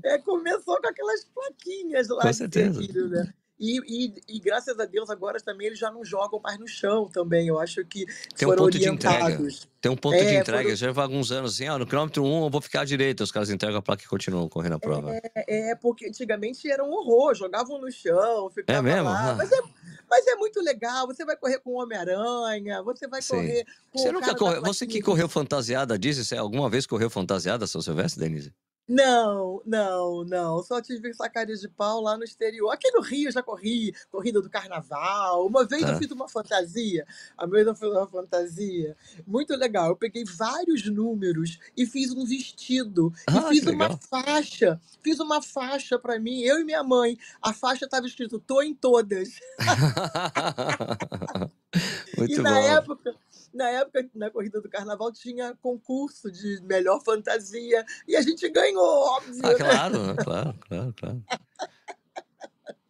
[0.05, 2.73] É, começou com aquelas plaquinhas lá Com certeza.
[2.79, 3.33] cerquilho, né?
[3.65, 7.08] E, e, e graças a Deus agora também eles já não jogam mais no chão
[7.08, 7.47] também.
[7.47, 9.23] Eu acho que Tem um foram ponto de entrega.
[9.23, 9.67] orientados.
[9.80, 10.63] Tem um ponto de É, entrega.
[10.63, 13.23] foram- Já faz alguns anos assim, ó, no quilômetro 1 eu vou ficar à direita.
[13.23, 15.13] Os caras entregam a placa e continuam correndo a prova.
[15.13, 19.04] É, é, porque antigamente era um horror, jogavam no chão, ficavam mesmo?
[19.06, 19.32] lá.
[19.32, 19.36] Ah.
[19.36, 19.62] Mas, é,
[20.10, 21.08] mas é muito legal.
[21.08, 23.36] Você vai correr com o Homem-Aranha, você vai Sim.
[23.36, 24.62] correr com Você o nunca correu.
[24.62, 28.54] Você que correu fantasiada disso, você alguma vez correu fantasiada, São Silvestre, Denise?
[28.87, 30.61] Não, não, não.
[30.61, 32.69] Só tive essa cara de pau lá no exterior.
[32.69, 35.47] Aqui no Rio eu já corri, corrida do carnaval.
[35.47, 35.93] Uma vez Tá.
[35.93, 37.05] eu fiz uma fantasia.
[37.37, 38.95] A vez eu fiz uma fantasia.
[39.25, 39.87] Muito legal.
[39.89, 43.13] Eu peguei vários números e fiz um vestido.
[43.27, 43.99] Ah, e fiz que uma legal.
[44.09, 44.81] faixa.
[45.01, 47.17] Fiz uma faixa pra mim, eu e minha mãe.
[47.41, 49.29] A faixa estava escrito, tô em todas.
[52.17, 52.57] E Muito na bom.
[52.67, 53.15] época,
[53.53, 57.85] na época, na corrida do carnaval, tinha concurso de melhor fantasia.
[58.07, 59.55] E a gente ganhou, óbvio, Ah, né?
[59.55, 60.15] claro, né?
[60.23, 61.23] claro, claro, claro.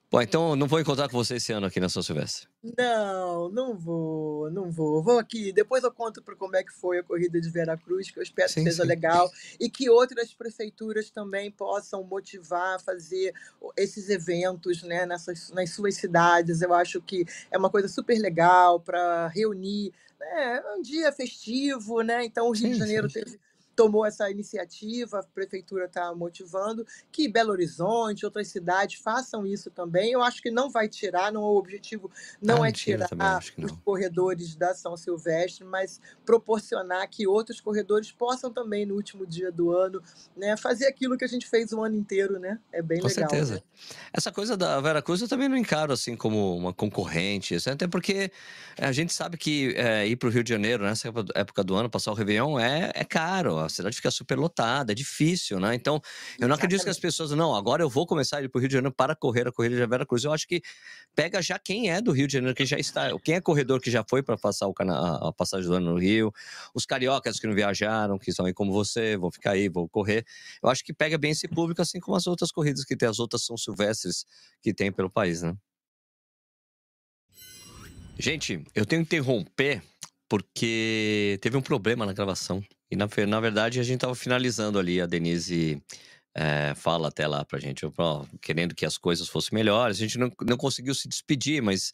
[0.10, 2.48] Bom, então não vou encontrar com você esse ano aqui na São Silvestre.
[2.78, 5.02] Não, não vou, não vou.
[5.02, 8.20] Vou aqui, depois eu conto para como é que foi a corrida de Veracruz, que
[8.20, 8.88] eu espero Sim, que seja sim.
[8.88, 9.28] legal
[9.60, 13.34] e que outras prefeituras também possam motivar a fazer
[13.76, 16.62] esses eventos, né, nessas, nas suas cidades.
[16.62, 19.92] Eu acho que é uma coisa super legal para reunir,
[20.32, 22.24] né, um dia festivo, né?
[22.26, 23.10] Então o Rio de Sim, Janeiro sim.
[23.10, 23.40] teve
[23.76, 30.12] tomou essa iniciativa, a prefeitura está motivando que Belo Horizonte, outras cidades façam isso também.
[30.12, 32.10] Eu acho que não vai tirar, não o objetivo
[32.42, 33.10] não Ah, é também tirar
[33.42, 33.78] que os não.
[33.80, 39.72] corredores da São Silvestre, mas proporcionar que outros corredores possam também no último dia do
[39.72, 40.02] ano,
[40.36, 42.60] né, fazer aquilo que a gente fez o ano inteiro, né?
[42.72, 43.30] É bem Com legal.
[43.30, 43.56] certeza.
[43.56, 43.62] Né?
[44.14, 47.88] Essa coisa da Vera Cruz eu também não encaro assim como uma concorrente, assim, até
[47.88, 48.32] porque
[48.78, 51.76] a gente sabe que é, ir para o Rio de Janeiro nessa época- época do
[51.76, 53.60] ano, passar o Réveillon, é, é caro.
[53.64, 55.76] A cidade fica super lotada, é difícil, né?
[55.76, 56.02] Então,
[56.40, 58.62] eu não acredito que as pessoas, não, agora eu vou começar a ir para o
[58.62, 60.24] Rio de Janeiro para correr a corrida de Vera Cruz.
[60.24, 60.62] Eu acho que
[61.16, 63.92] pega já quem é do Rio de Janeiro, que já está, quem é corredor que
[63.92, 66.32] já foi para passar o cana a passagem do ano no Rio,
[66.74, 70.26] os cariocas que não viajaram, que estão aí como você, vou ficar aí, vou correr.
[70.62, 73.20] Eu acho que pega bem esse público, assim como as outras corridas que tem, as
[73.20, 74.26] outras são silvestres
[74.62, 75.56] que tem pelo país, né?
[78.18, 79.82] Gente, eu tenho que interromper
[80.30, 82.64] porque teve um problema na gravação.
[82.94, 85.82] E na, na verdade a gente estava finalizando ali, a Denise
[86.36, 89.98] é, fala até lá pra gente, ó, querendo que as coisas fossem melhores.
[89.98, 91.92] A gente não, não conseguiu se despedir, mas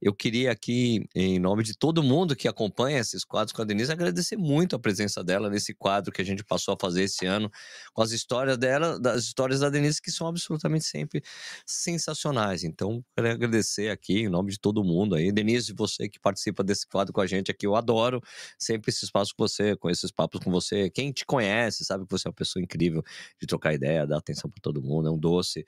[0.00, 3.90] eu queria aqui, em nome de todo mundo que acompanha esses quadros com a Denise,
[3.92, 7.50] agradecer muito a presença dela nesse quadro que a gente passou a fazer esse ano,
[7.92, 11.22] com as histórias dela, das histórias da Denise, que são absolutamente sempre
[11.66, 12.64] sensacionais.
[12.64, 15.32] Então, quero agradecer aqui, em nome de todo mundo aí.
[15.32, 18.20] Denise, você que participa desse quadro com a gente aqui, eu adoro
[18.58, 20.90] sempre esse espaço com você, com esses papos com você.
[20.90, 23.02] Quem te conhece sabe que você é uma pessoa incrível
[23.40, 25.64] de trocar ideia, dar atenção para todo mundo, é um doce,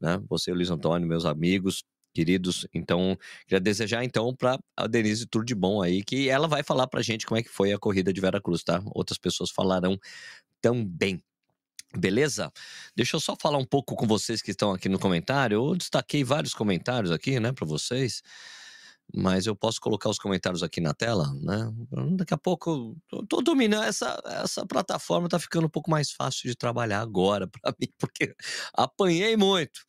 [0.00, 0.20] né?
[0.28, 2.66] Você e o Luiz Antônio, meus amigos, queridos.
[2.74, 6.86] Então, queria desejar então para a Denise tudo de bom aí, que ela vai falar
[6.86, 8.82] para a gente como é que foi a corrida de Vera Cruz, tá?
[8.94, 9.98] Outras pessoas falarão
[10.60, 11.22] também.
[11.96, 12.52] Beleza?
[12.94, 15.56] Deixa eu só falar um pouco com vocês que estão aqui no comentário.
[15.56, 18.22] Eu destaquei vários comentários aqui, né, para vocês.
[19.12, 21.68] Mas eu posso colocar os comentários aqui na tela, né?
[22.16, 26.48] Daqui a pouco, tô, tô dominando essa essa plataforma, tá ficando um pouco mais fácil
[26.48, 28.34] de trabalhar agora para mim, porque
[28.72, 29.80] apanhei muito.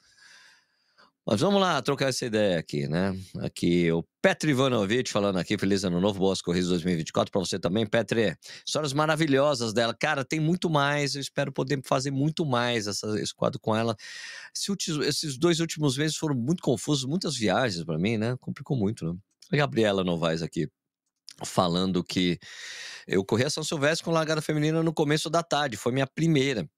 [1.31, 3.17] Mas vamos lá trocar essa ideia aqui, né?
[3.39, 7.87] Aqui o Petri Ivanovic falando aqui, feliz ano novo, boas corridas 2024 para você também,
[7.87, 8.35] Petri.
[8.67, 9.95] Histórias maravilhosas dela.
[9.97, 13.95] Cara, tem muito mais, eu espero poder fazer muito mais essa, esse quadro com ela.
[14.53, 18.35] Esse, esses dois últimos meses foram muito confusos, muitas viagens para mim, né?
[18.41, 19.17] Complicou muito, né?
[19.53, 20.67] A Gabriela Novaes aqui
[21.45, 22.39] falando que
[23.07, 26.69] eu corri a São Silvestre com largada feminina no começo da tarde, foi minha primeira.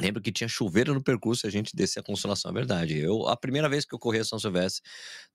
[0.00, 2.96] Lembro que tinha chuveiro no percurso e a gente descia a Consolação, é verdade.
[2.96, 4.82] Eu, a primeira vez que eu corri a São Silvestre,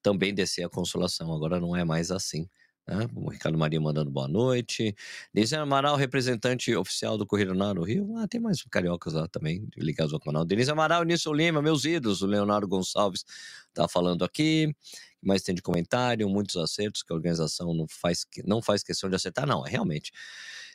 [0.01, 2.47] também descia a Consolação, agora não é mais assim.
[2.87, 3.07] Né?
[3.15, 4.95] O Ricardo Maria mandando boa noite.
[5.33, 8.17] Denise Amaral, representante oficial do Correio no Rio.
[8.17, 10.45] Ah, tem mais cariocas lá também, ligados ao canal.
[10.45, 12.21] Denise Amaral, Nilson Lima, meus ídolos.
[12.21, 13.25] O Leonardo Gonçalves
[13.73, 14.73] tá falando aqui.
[15.21, 19.15] Mas tem de comentário, muitos acertos que a organização não faz, não faz questão de
[19.15, 19.47] acertar.
[19.47, 20.11] Não, é realmente.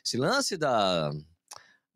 [0.03, 1.11] Esse lance da,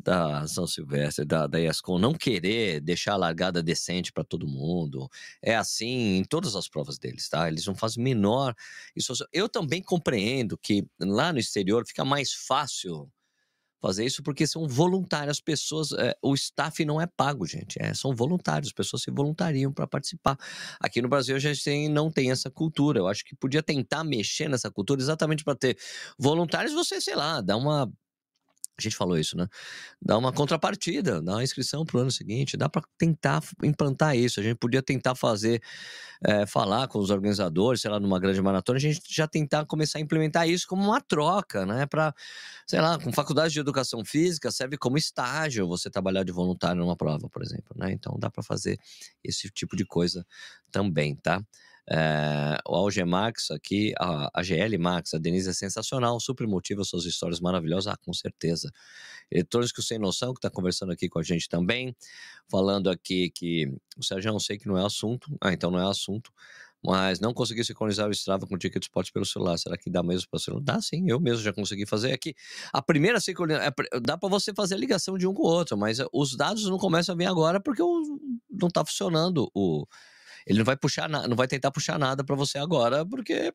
[0.03, 5.09] da São Silvestre, da, da ESCOM, não querer deixar a largada decente para todo mundo.
[5.41, 7.47] É assim em todas as provas deles, tá?
[7.47, 8.53] Eles não fazem menor.
[8.95, 13.09] Isso, eu também compreendo que lá no exterior fica mais fácil
[13.83, 18.15] fazer isso porque são voluntárias pessoas, é, o staff não é pago, gente, é, são
[18.15, 20.37] voluntários, as pessoas se voluntariam para participar.
[20.79, 22.99] Aqui no Brasil a gente tem, não tem essa cultura.
[22.99, 25.77] Eu acho que podia tentar mexer nessa cultura exatamente para ter
[26.17, 27.91] voluntários, você, sei lá, dar uma
[28.77, 29.47] a gente falou isso, né?
[30.01, 34.39] Dá uma contrapartida, dá uma inscrição para o ano seguinte, dá para tentar implantar isso.
[34.39, 35.61] A gente podia tentar fazer,
[36.25, 39.99] é, falar com os organizadores, sei lá, numa grande maratona, a gente já tentar começar
[39.99, 41.85] a implementar isso como uma troca, né?
[41.85, 42.13] Para,
[42.65, 46.95] sei lá, com faculdade de educação física, serve como estágio você trabalhar de voluntário numa
[46.95, 47.91] prova, por exemplo, né?
[47.91, 48.79] Então dá para fazer
[49.23, 50.25] esse tipo de coisa
[50.71, 51.43] também, tá?
[51.89, 57.05] É, o Algemax aqui, a, a GL Max, a Denise é sensacional, super motiva suas
[57.05, 58.71] histórias maravilhosas, ah, com certeza.
[59.29, 61.95] Eletrônicos Sem Noção, que está conversando aqui com a gente também,
[62.49, 63.67] falando aqui que
[63.97, 66.31] o Sérgio, não sei que não é assunto, ah, então não é assunto,
[66.85, 69.57] mas não consegui sincronizar o Strava com o Ticket Spot pelo celular.
[69.57, 70.63] Será que dá mesmo para o celular?
[70.63, 72.35] Dá sim, eu mesmo já consegui fazer aqui.
[72.73, 75.77] A primeira sincronização, é dá para você fazer a ligação de um com o outro,
[75.77, 79.85] mas os dados não começam a vir agora porque não está funcionando o
[80.45, 83.53] ele não vai puxar, não vai tentar puxar nada para você agora, porque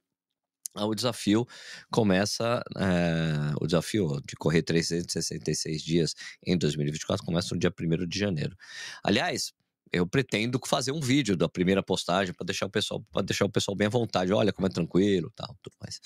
[0.74, 1.46] o desafio
[1.90, 6.14] começa, é, o desafio de correr 366 dias
[6.46, 8.56] em 2024 começa no dia 1 de janeiro.
[9.02, 9.52] Aliás,
[9.92, 13.50] eu pretendo fazer um vídeo da primeira postagem para deixar o pessoal para deixar o
[13.50, 14.32] pessoal bem à vontade.
[14.32, 16.00] Olha como é tranquilo, tal, tudo mais.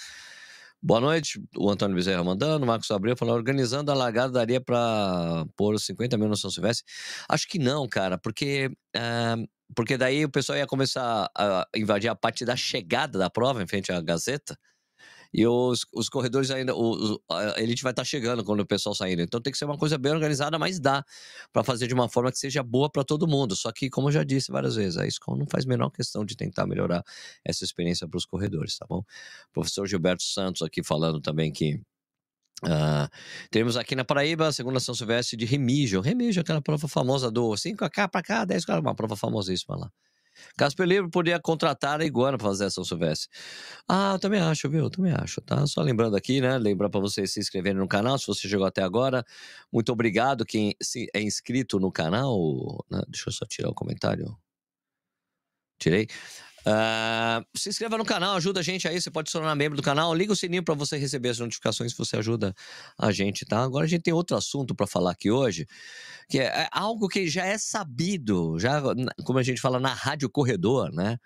[0.84, 5.46] Boa noite, o Antônio Bezerra mandando, o Marcos Abreu falou, organizando a largada daria para
[5.56, 6.84] pôr 50 mil no São Silvestre?
[7.28, 8.66] Acho que não, cara, porque
[8.96, 13.62] uh, porque daí o pessoal ia começar a invadir a parte da chegada da prova,
[13.62, 14.58] em frente à Gazeta.
[15.34, 16.74] E os, os corredores ainda.
[16.76, 19.18] O, a elite vai estar tá chegando quando o pessoal sair.
[19.18, 21.02] Então tem que ser uma coisa bem organizada, mas dá
[21.52, 23.56] para fazer de uma forma que seja boa para todo mundo.
[23.56, 26.36] Só que, como eu já disse várias vezes, a escola não faz menor questão de
[26.36, 27.02] tentar melhorar
[27.42, 28.98] essa experiência para os corredores, tá bom?
[28.98, 31.80] O professor Gilberto Santos aqui falando também que
[32.64, 33.08] Uh,
[33.50, 36.00] temos aqui na Paraíba a segunda São Silvestre de Remígio.
[36.00, 39.90] Remígio, aquela prova famosa do 5 k para cá, 10 k uma prova famosíssima lá.
[40.56, 43.28] Casper Libro poderia contratar a Iguana para fazer a São Silvestre.
[43.88, 44.84] Ah, eu também acho, viu?
[44.84, 45.66] Eu também acho, tá?
[45.66, 46.56] Só lembrando aqui, né?
[46.58, 49.24] Lembrar para vocês se inscreverem no canal, se você chegou até agora.
[49.72, 50.74] Muito obrigado quem
[51.14, 52.84] é inscrito no canal.
[52.90, 53.02] Né?
[53.08, 54.36] Deixa eu só tirar o comentário.
[55.78, 56.06] Tirei.
[56.64, 59.00] Uh, se inscreva no canal, ajuda a gente aí.
[59.00, 60.14] Você pode se tornar membro do canal.
[60.14, 62.54] Liga o sininho para você receber as notificações se você ajuda
[62.96, 63.62] a gente, tá?
[63.62, 65.66] Agora a gente tem outro assunto para falar aqui hoje,
[66.28, 68.80] que é, é algo que já é sabido, já
[69.24, 71.18] como a gente fala na rádio corredor, né?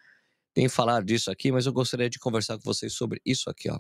[0.55, 3.79] Tem falar disso aqui, mas eu gostaria de conversar com vocês sobre isso aqui, ó.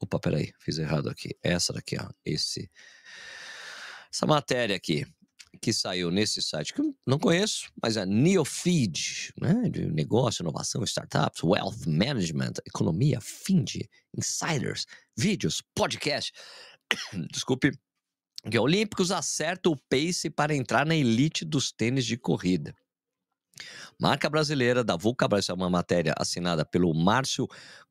[0.00, 1.30] Opa, peraí, fiz errado aqui.
[1.42, 2.08] Essa daqui, ó.
[2.24, 2.70] Esse,
[4.12, 5.06] essa matéria aqui
[5.60, 9.68] que saiu nesse site, que eu não conheço, mas é Neofeed, né?
[9.68, 16.32] De negócio, inovação, startups, wealth management, economia, Find, insiders, vídeos, podcast.
[17.32, 17.72] Desculpe.
[18.48, 22.72] Que Olímpicos acerta o pace para entrar na elite dos tênis de corrida.
[24.00, 27.48] Marca brasileira da Vulcabras, essa é uma matéria assinada pelo Márcio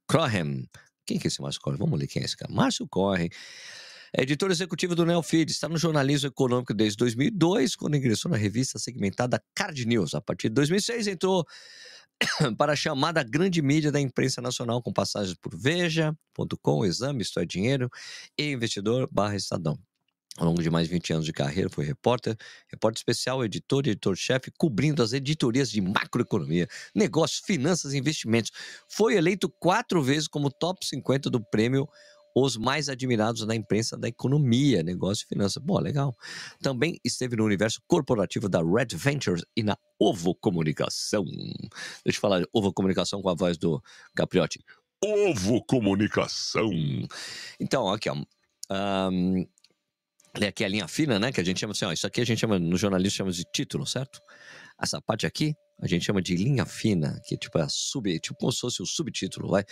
[0.07, 0.65] Crohem.
[1.05, 1.77] Quem que é esse Márcio Crohem?
[1.77, 2.51] Vamos ler quem é esse cara.
[2.51, 3.29] Márcio Crohem
[4.13, 8.79] é editor executivo do Neofeed, está no jornalismo econômico desde 2002, quando ingressou na revista
[8.79, 10.13] segmentada Card News.
[10.13, 11.45] A partir de 2006 entrou
[12.57, 17.45] para a chamada grande mídia da imprensa nacional, com passagens por Veja.com, Exame, Isto é
[17.45, 17.89] Dinheiro
[18.37, 19.77] e Investidor barra Estadão.
[20.37, 23.89] Ao longo de mais de 20 anos de carreira, foi repórter, repórter especial, editor e
[23.89, 28.51] editor-chefe, cobrindo as editorias de macroeconomia, negócios, finanças e investimentos.
[28.87, 31.89] Foi eleito quatro vezes como top 50 do prêmio
[32.39, 35.61] os mais admirados na imprensa da economia, negócio e finanças.
[35.63, 36.15] Bom, legal.
[36.61, 41.25] Também esteve no universo corporativo da Red Ventures e na Ovo Comunicação.
[42.05, 43.81] Deixa eu falar Ovo Comunicação com a voz do
[44.15, 44.63] Capriotti.
[45.03, 46.69] Ovo Comunicação.
[47.59, 48.15] Então, aqui, ó.
[48.69, 49.47] Um,
[50.35, 51.31] aqui é a linha fina, né?
[51.31, 51.91] Que a gente chama assim, ó.
[51.91, 54.21] Isso aqui a gente chama, no jornalismo, chama de título, certo?
[54.79, 58.51] Essa parte aqui a gente chama de linha fina, que tipo é sub, tipo como
[58.51, 59.63] se fosse o subtítulo, vai.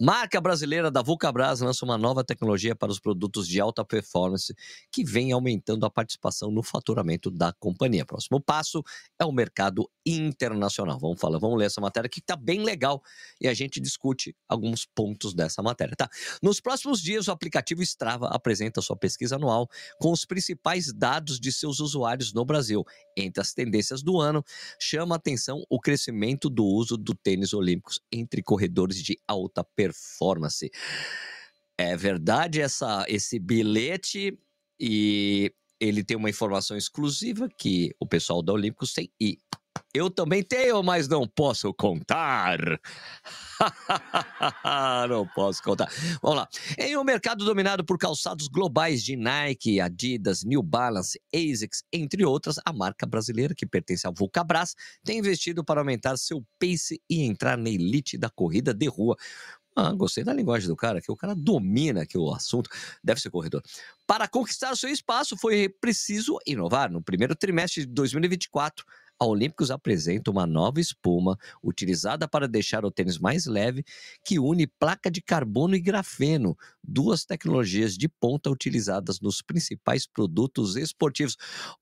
[0.00, 4.54] Marca brasileira da Vulcabras lança uma nova tecnologia para os produtos de alta performance
[4.92, 8.06] que vem aumentando a participação no faturamento da companhia.
[8.06, 8.84] Próximo passo
[9.18, 10.98] é o mercado internacional.
[10.98, 13.02] Vamos falar, vamos ler essa matéria que está bem legal
[13.40, 16.08] e a gente discute alguns pontos dessa matéria, tá?
[16.40, 19.68] Nos próximos dias o aplicativo Strava apresenta sua pesquisa anual
[19.98, 22.84] com os principais dados de seus usuários no Brasil.
[23.16, 24.44] Entre as tendências do ano,
[24.78, 29.64] chama a atenção atenção o crescimento do uso do tênis olímpicos entre corredores de alta
[29.64, 30.70] performance.
[31.76, 34.38] É verdade essa, esse bilhete
[34.78, 39.38] e ele tem uma informação exclusiva que o pessoal da Olímpicos tem e
[39.92, 42.58] eu também tenho, mas não posso contar.
[45.08, 45.88] não posso contar.
[46.22, 46.48] Vamos lá.
[46.78, 52.56] Em um mercado dominado por calçados globais de Nike, Adidas, New Balance, ASICS, entre outras,
[52.64, 57.56] a marca brasileira, que pertence à Vulcabras, tem investido para aumentar seu pace e entrar
[57.56, 59.16] na elite da corrida de rua.
[59.80, 62.68] Ah, gostei da linguagem do cara, que o cara domina aqui o assunto,
[63.02, 63.62] deve ser corredor.
[64.08, 66.90] Para conquistar seu espaço, foi preciso inovar.
[66.90, 68.84] No primeiro trimestre de 2024,
[69.20, 73.84] a Olímpicos apresenta uma nova espuma utilizada para deixar o tênis mais leve,
[74.24, 80.76] que une placa de carbono e grafeno, duas tecnologias de ponta utilizadas nos principais produtos
[80.76, 81.36] esportivos.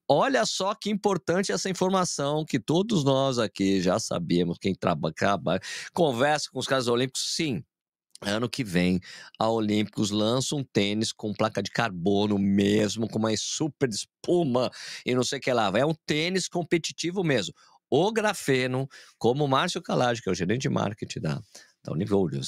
[0.07, 5.13] Olha só que importante essa informação que todos nós aqui já sabemos, quem trabalha,
[5.93, 7.63] conversa com os caras olímpicos, sim,
[8.21, 8.99] Ano que vem,
[9.37, 14.71] a Olímpicos lança um tênis com placa de carbono mesmo, com uma super espuma
[15.05, 15.71] e não sei o que lá.
[15.75, 17.53] É um tênis competitivo mesmo.
[17.89, 18.87] O grafeno,
[19.19, 21.41] como o Márcio Calage, que é o gerente de marketing da,
[21.83, 22.39] da Unigold,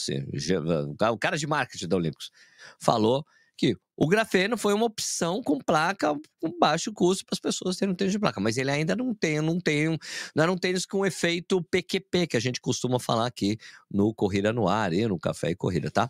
[1.12, 2.32] o cara de marketing da Olímpicos,
[2.80, 3.24] falou
[3.60, 7.92] que o grafeno foi uma opção com placa com baixo custo para as pessoas terem
[7.92, 10.00] um tênis de placa, mas ele ainda não tem, não tem,
[10.34, 13.58] não era um tênis com efeito PQP que a gente costuma falar aqui
[13.92, 16.10] no Corrida no Ar e no Café e Corrida, tá?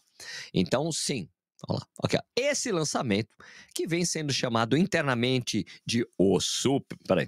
[0.53, 1.27] Então, sim,
[1.67, 2.23] Olha lá, ó.
[2.37, 3.29] Esse lançamento,
[3.75, 6.97] que vem sendo chamado internamente de o super.
[7.05, 7.27] Peraí.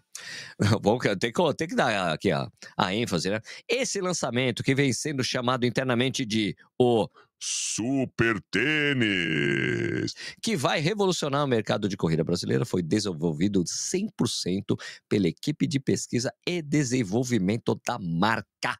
[0.81, 3.41] Vamos ter que, ter que dar aqui a, a ênfase, né?
[3.67, 7.09] Esse lançamento, que vem sendo chamado internamente de o
[7.41, 14.79] Super Tênis, que vai revolucionar o mercado de corrida brasileira, foi desenvolvido 100%
[15.09, 18.77] pela equipe de pesquisa e desenvolvimento da marca.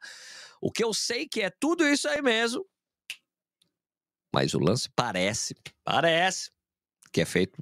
[0.62, 2.64] O que eu sei que é tudo isso aí mesmo,
[4.34, 6.51] mas o lance parece, parece
[7.12, 7.62] que é feito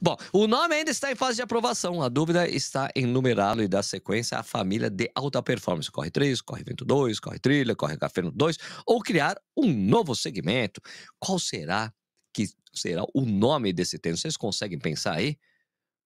[0.00, 2.02] Bom, o nome ainda está em fase de aprovação.
[2.02, 5.90] A dúvida está em numerá-lo e dar sequência à família de alta performance.
[5.90, 10.80] Corre 3, Corre Vento 2, Corre Trilha, Corre Café 2, ou criar um novo segmento.
[11.18, 11.92] Qual será
[12.32, 14.20] que será o nome desse tênis?
[14.20, 15.36] Vocês conseguem pensar aí?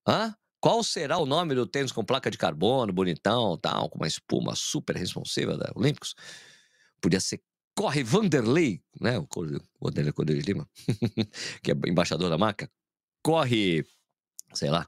[0.06, 0.34] Hã?
[0.60, 4.54] Qual será o nome do tênis com placa de carbono, bonitão, tal, com uma espuma
[4.54, 6.14] super responsiva da Olímpicos?
[7.00, 7.42] Podia ser
[7.74, 9.18] Corre Vanderlei, né?
[9.18, 9.26] O
[9.80, 10.68] Vanderlei Cordeiro de Lima,
[11.62, 12.70] que é embaixador da marca.
[13.22, 13.84] Corre,
[14.54, 14.86] sei lá,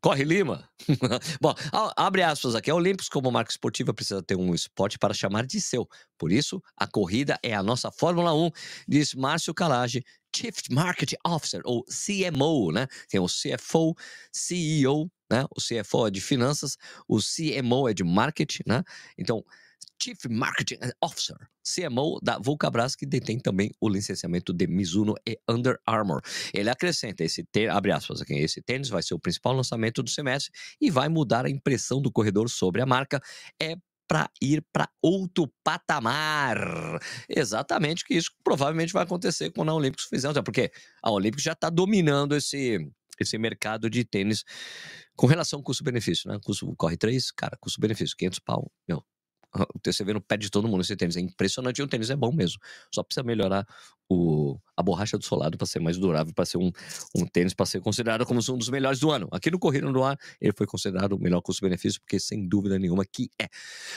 [0.00, 0.68] corre Lima.
[1.40, 1.54] Bom,
[1.96, 2.70] abre aspas aqui.
[2.70, 5.88] A Olímpicos, como marca esportiva, precisa ter um esporte para chamar de seu.
[6.18, 8.50] Por isso, a corrida é a nossa Fórmula 1,
[8.88, 12.86] diz Márcio Calage, Chief Marketing Officer, ou CMO, né?
[13.08, 13.94] Tem o CFO,
[14.32, 15.44] CEO, né?
[15.50, 16.76] O CFO é de finanças,
[17.08, 18.82] o CMO é de marketing, né?
[19.18, 19.44] Então,
[20.00, 25.78] Chief Marketing Officer, CMO da Vulcabras, que detém também o licenciamento de Mizuno e Under
[25.86, 26.20] Armour.
[26.54, 30.10] Ele acrescenta esse tênis, abre aspas aqui, esse tênis vai ser o principal lançamento do
[30.10, 33.20] semestre e vai mudar a impressão do corredor sobre a marca.
[33.60, 33.74] É
[34.08, 37.00] para ir para outro patamar.
[37.28, 40.70] Exatamente que isso provavelmente vai acontecer quando a Olímpicos fizer, porque
[41.02, 42.78] a Olímpicos já está dominando esse
[43.18, 44.44] esse mercado de tênis
[45.16, 46.38] com relação ao custo-benefício, né?
[46.44, 49.02] Custo corre 3, cara, custo-benefício 500 pau, meu,
[49.84, 51.16] você vê no pé de todo mundo esse tênis.
[51.16, 52.60] É impressionante o tênis é bom mesmo.
[52.92, 53.66] Só precisa melhorar
[54.08, 56.70] o, a borracha do solado para ser mais durável, para ser um,
[57.14, 59.28] um tênis, para ser considerado como um dos melhores do ano.
[59.32, 63.04] Aqui no Corrida no Ar, ele foi considerado o melhor custo-benefício, porque sem dúvida nenhuma
[63.04, 63.48] que é.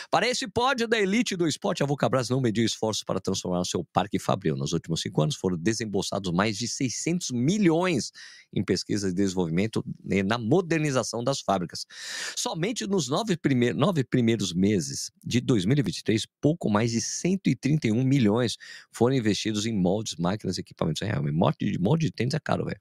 [0.09, 3.65] Para esse pódio da elite do esporte, a Vulcabras não mediu esforços para transformar o
[3.65, 4.55] seu parque fabril.
[4.55, 8.11] Nos últimos cinco anos foram desembolsados mais de 600 milhões
[8.53, 9.83] em pesquisa e desenvolvimento
[10.25, 11.85] na modernização das fábricas.
[12.35, 18.57] Somente nos nove, primeir, nove primeiros meses de 2023, pouco mais de 131 milhões
[18.91, 21.01] foram investidos em moldes, máquinas e equipamentos.
[21.01, 22.79] É, molde de, molde de tênis é caro, velho.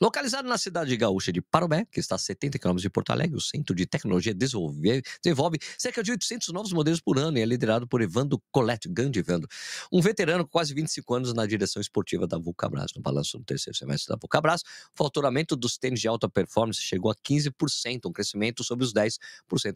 [0.00, 3.40] Localizado na cidade gaúcha de Parobé, que está a 70 km de Porto Alegre, o
[3.40, 7.86] Centro de Tecnologia desenvolve, desenvolve cerca de 800 novos modelos por ano e é liderado
[7.86, 9.48] por Evando Colette, grande Evando,
[9.92, 12.92] um veterano com quase 25 anos na direção esportiva da Vulcabras.
[12.94, 17.10] No balanço do terceiro semestre da Vulcabras, o faturamento dos tênis de alta performance chegou
[17.10, 19.18] a 15%, um crescimento sobre os 10%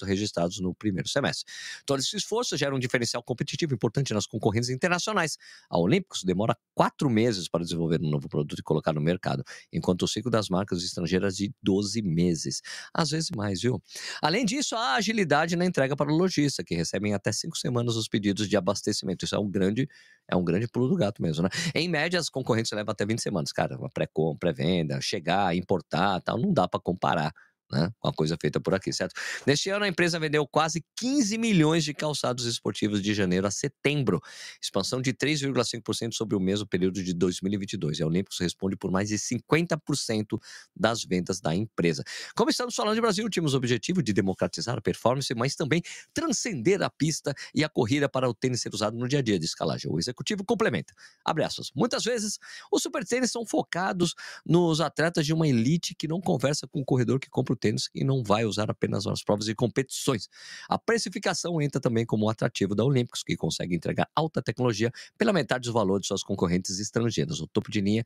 [0.05, 1.53] registrados no primeiro semestre.
[1.87, 5.37] Todo esse esforço gera um diferencial competitivo importante nas concorrentes internacionais.
[5.71, 10.03] A Olímpicos demora quatro meses para desenvolver um novo produto e colocar no mercado enquanto
[10.03, 12.61] o ciclo das marcas estrangeiras de 12 meses,
[12.93, 13.83] às vezes mais, viu?
[14.23, 18.09] Além disso, a agilidade na entrega para o lojista, que recebem até cinco semanas os
[18.09, 19.25] pedidos de abastecimento.
[19.25, 19.89] Isso é um grande,
[20.29, 21.49] é um grande pulo do gato mesmo, né?
[21.75, 26.39] Em média, as concorrentes levam até 20 semanas, cara, uma pré-compra, pré-venda, chegar, importar, tal,
[26.39, 27.33] não dá para comparar
[27.71, 27.91] né?
[27.99, 29.15] Com a coisa feita por aqui, certo?
[29.47, 34.21] Neste ano, a empresa vendeu quase 15 milhões de calçados esportivos de janeiro a setembro,
[34.63, 37.99] expansão de 3,5% sobre o mesmo período de 2022.
[37.99, 40.41] E a Olímpicos responde por mais de 50%
[40.75, 42.03] das vendas da empresa.
[42.35, 46.83] Como estamos falando de Brasil, tínhamos o objetivo de democratizar a performance, mas também transcender
[46.83, 49.45] a pista e a corrida para o tênis ser usado no dia a dia de
[49.45, 49.91] escalagem.
[49.91, 50.95] O executivo complementa.
[51.25, 51.71] Abre aspas.
[51.75, 52.39] Muitas vezes,
[52.73, 54.15] os super tênis são focados
[54.45, 57.91] nos atletas de uma elite que não conversa com o corredor que compra o tênis
[57.95, 60.29] e não vai usar apenas nas provas e competições.
[60.69, 65.33] A precificação entra também como um atrativo da Olímpicos, que consegue entregar alta tecnologia pela
[65.33, 67.41] metade do valor de suas concorrentes estrangeiras.
[67.41, 68.05] O topo de linha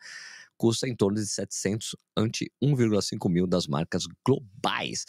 [0.57, 5.05] custa em torno de 700 ante 1,5 mil das marcas globais.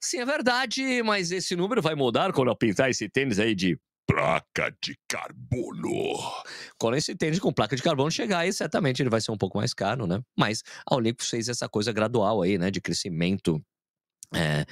[0.00, 3.78] Sim, é verdade, mas esse número vai mudar quando eu pintar esse tênis aí de
[4.08, 6.18] placa de carbono.
[6.78, 9.58] Quando esse tênis com placa de carbono chegar aí, certamente ele vai ser um pouco
[9.58, 10.20] mais caro, né?
[10.36, 12.70] Mas a Olympus fez essa coisa gradual aí, né?
[12.70, 13.62] De crescimento
[14.34, 14.64] é,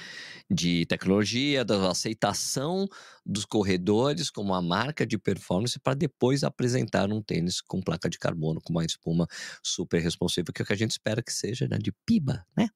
[0.51, 2.87] de tecnologia, da aceitação
[3.25, 8.19] dos corredores como uma marca de performance para depois apresentar um tênis com placa de
[8.19, 9.27] carbono, com uma espuma
[9.63, 11.79] super responsiva, que é o que a gente espera que seja, né?
[11.79, 12.69] De piba, né?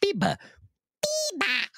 [0.00, 0.38] Piba!
[1.00, 1.70] Piba!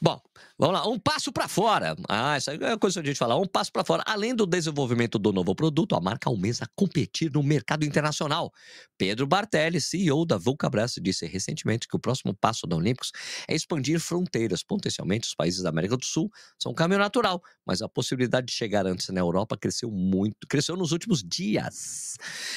[0.00, 0.20] Bom,
[0.56, 1.96] Vamos lá, um passo para fora.
[2.08, 3.36] Ah, essa é coisa que a gente fala.
[3.36, 4.04] Um passo para fora.
[4.06, 8.52] Além do desenvolvimento do novo produto, a marca almeja competir no mercado internacional.
[8.96, 13.10] Pedro Bartelli, CEO da Vulcabras, disse recentemente que o próximo passo da Olímpicos
[13.48, 14.62] é expandir fronteiras.
[14.62, 18.52] Potencialmente, os países da América do Sul são um caminho natural, mas a possibilidade de
[18.52, 22.14] chegar antes na Europa cresceu muito, cresceu nos últimos dias.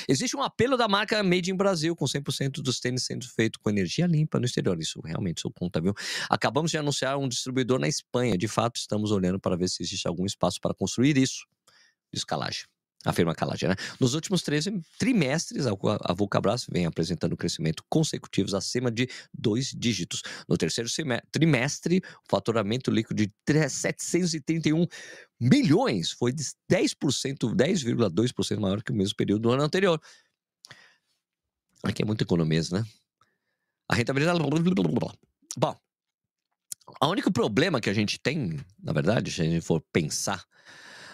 [0.08, 3.72] Existe um apelo da marca Made in Brasil, com 100% dos tênis sendo feito com
[3.72, 4.80] energia limpa no exterior.
[4.80, 5.96] Isso realmente isso conta, viu?
[6.30, 8.38] Acabamos de anunciar um distribuidor na na Espanha.
[8.38, 11.46] De fato, estamos olhando para ver se existe algum espaço para construir isso.
[12.14, 12.66] Diz Calage.
[13.06, 13.76] Afirma Calage, né?
[14.00, 20.22] Nos últimos 13 trimestres, a Vulcabras vem apresentando crescimento consecutivos acima de dois dígitos.
[20.50, 20.90] No terceiro
[21.32, 23.32] trimestre, o faturamento líquido de
[23.70, 24.86] 731
[25.40, 30.02] milhões foi de 10%, 10,2% maior que o mesmo período do ano anterior.
[31.84, 32.84] Aqui é muita economia, né?
[33.88, 34.40] A rentabilidade.
[35.56, 35.76] Bom,
[37.06, 40.44] o único problema que a gente tem, na verdade, se a gente for pensar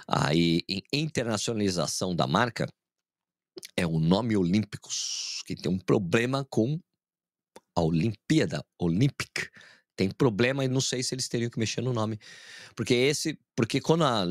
[0.07, 2.67] aí em internacionalização da marca,
[3.75, 6.79] é o nome Olímpicos, que tem um problema com
[7.75, 9.49] a Olimpíada, Olympic,
[9.95, 12.19] tem problema e não sei se eles teriam que mexer no nome.
[12.75, 14.23] Porque esse, porque quando a,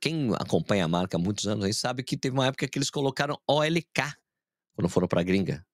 [0.00, 2.90] quem acompanha a marca há muitos anos aí sabe que teve uma época que eles
[2.90, 4.14] colocaram OLK
[4.74, 5.66] quando foram para gringa,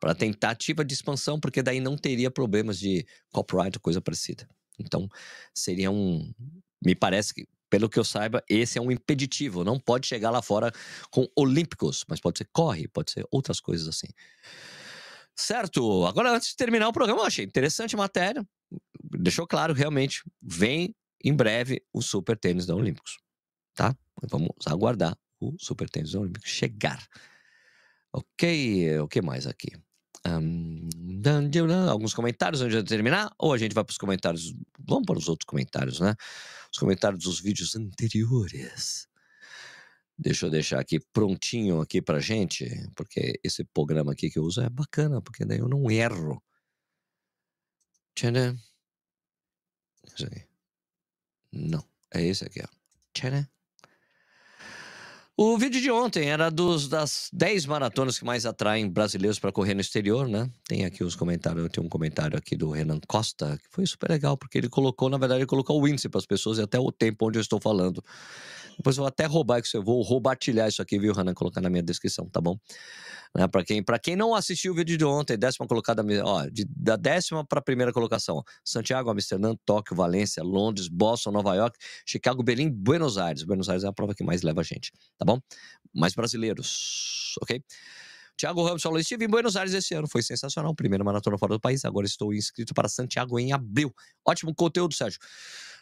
[0.00, 4.48] para tentativa de expansão, porque daí não teria problemas de copyright ou coisa parecida.
[4.80, 5.08] Então,
[5.54, 6.32] seria um,
[6.84, 9.62] me parece que pelo que eu saiba, esse é um impeditivo.
[9.62, 10.72] Não pode chegar lá fora
[11.10, 14.08] com olímpicos, mas pode ser corre, pode ser outras coisas assim.
[15.36, 16.04] Certo.
[16.04, 18.44] Agora, antes de terminar o programa, eu achei interessante a matéria.
[19.18, 23.18] Deixou claro, realmente, vem em breve o Super Tênis da Olímpicos.
[23.74, 23.96] Tá?
[24.28, 27.06] Vamos aguardar o Super Tênis da Olímpicos chegar.
[28.12, 29.70] Ok, o que mais aqui?
[30.26, 30.88] Um,
[31.88, 33.32] alguns comentários antes de terminar?
[33.38, 34.54] Ou a gente vai para os comentários?
[34.78, 36.14] Vamos para os outros comentários, né?
[36.72, 39.08] Os comentários dos vídeos anteriores.
[40.18, 44.60] Deixa eu deixar aqui prontinho aqui pra gente, porque esse programa aqui que eu uso
[44.60, 46.42] é bacana, porque daí eu não erro.
[48.14, 48.56] Tcharam.
[50.06, 50.26] Isso.
[51.52, 52.68] Não, é esse aqui, ó.
[53.14, 53.46] Tcharam.
[55.42, 59.72] O vídeo de ontem era dos, das 10 maratonas que mais atraem brasileiros para correr
[59.72, 60.50] no exterior, né?
[60.68, 64.36] Tem aqui os comentários, tem um comentário aqui do Renan Costa, que foi super legal,
[64.36, 66.92] porque ele colocou, na verdade, ele colocou o índice para as pessoas e até o
[66.92, 68.04] tempo onde eu estou falando.
[68.76, 71.32] Depois eu vou até roubar isso, eu vou roubatilhar isso aqui, viu, Renan?
[71.32, 72.58] Colocar na minha descrição, tá bom?
[73.36, 73.46] Né?
[73.46, 77.44] Para quem, quem não assistiu o vídeo de ontem, décima colocada, ó, de, da décima
[77.44, 82.70] para a primeira colocação: ó, Santiago, Amsterdã, Tóquio, Valência, Londres, Boston, Nova York, Chicago, Berlim,
[82.70, 83.44] Buenos Aires.
[83.44, 85.29] Buenos Aires é a prova que mais leva a gente, tá bom?
[85.92, 87.62] Mais brasileiros, ok?
[88.36, 90.74] Tiago Ramos falou: estive em Buenos Aires esse ano, foi sensacional.
[90.74, 93.94] Primeira maratona fora do país, agora estou inscrito para Santiago em abril.
[94.26, 95.20] Ótimo conteúdo, Sérgio.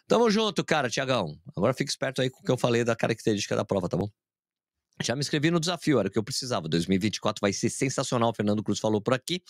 [0.08, 1.38] Tamo junto, cara, Tiagão.
[1.56, 4.10] Agora fique esperto aí com o que eu falei da característica da prova, tá bom?
[5.02, 6.68] Já me inscrevi no desafio, era o que eu precisava.
[6.68, 9.40] 2024 vai ser sensacional, o Fernando Cruz falou por aqui.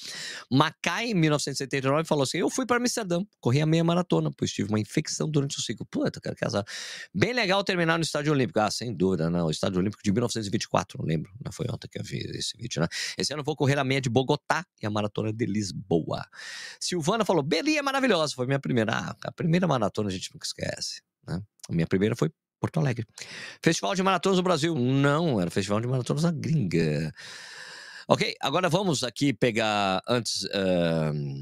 [0.51, 4.69] Macai, em 1979, falou assim: Eu fui para Amsterdã, corri a meia maratona, pois tive
[4.69, 5.87] uma infecção durante o ciclo.
[5.87, 6.65] Puta, cara, que azar.
[7.15, 8.61] Bem legal terminar no Estádio Olímpico.
[8.61, 9.47] Ah, sem dúvida, não.
[9.47, 11.33] O Estádio Olímpico de 1924, não lembro.
[11.45, 12.89] Não foi ontem que eu vi esse vídeo, né?
[13.17, 16.25] Esse ano eu vou correr a meia de Bogotá e a maratona de Lisboa.
[16.79, 18.93] Silvana falou: Beli é maravilhosa, foi minha primeira.
[18.93, 21.03] Ah, a primeira maratona a gente nunca esquece.
[21.27, 21.41] Né?
[21.69, 22.31] A minha primeira foi
[22.61, 23.07] Porto Alegre.
[23.63, 24.75] Festival de Maratonas do Brasil.
[24.75, 27.13] Não, era Festival de Maratonas na gringa.
[28.09, 30.45] Ok, agora vamos aqui pegar antes.
[30.45, 31.41] Uh,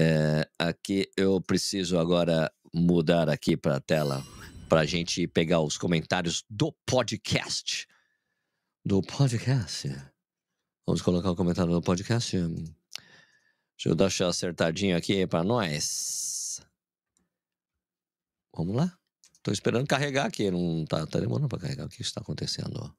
[0.00, 4.24] uh, aqui eu preciso agora mudar aqui para a tela
[4.68, 7.86] para a gente pegar os comentários do podcast.
[8.84, 9.88] Do podcast.
[10.86, 12.36] Vamos colocar o comentário do podcast.
[12.36, 16.37] Deixa eu deixar acertadinho aqui para nós.
[18.58, 18.92] Vamos lá.
[19.40, 20.50] Tô esperando carregar aqui.
[20.50, 21.86] Não tá, tá demorando para carregar.
[21.86, 22.92] O que está acontecendo?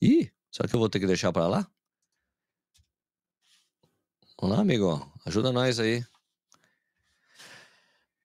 [0.00, 1.70] Ih, será que eu vou ter que deixar para lá?
[4.40, 5.12] Vamos lá, amigo.
[5.26, 6.02] Ajuda nós aí.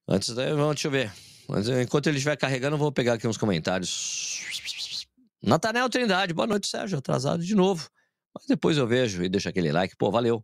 [0.08, 1.12] Antes daí, vamos, deixa eu ver.
[1.50, 4.40] Mas enquanto ele estiver carregando, eu vou pegar aqui uns comentários.
[5.44, 7.00] Natanel Trindade, boa noite, Sérgio.
[7.00, 7.90] Atrasado de novo.
[8.34, 9.98] Mas depois eu vejo e deixo aquele like.
[9.98, 10.44] Pô, valeu.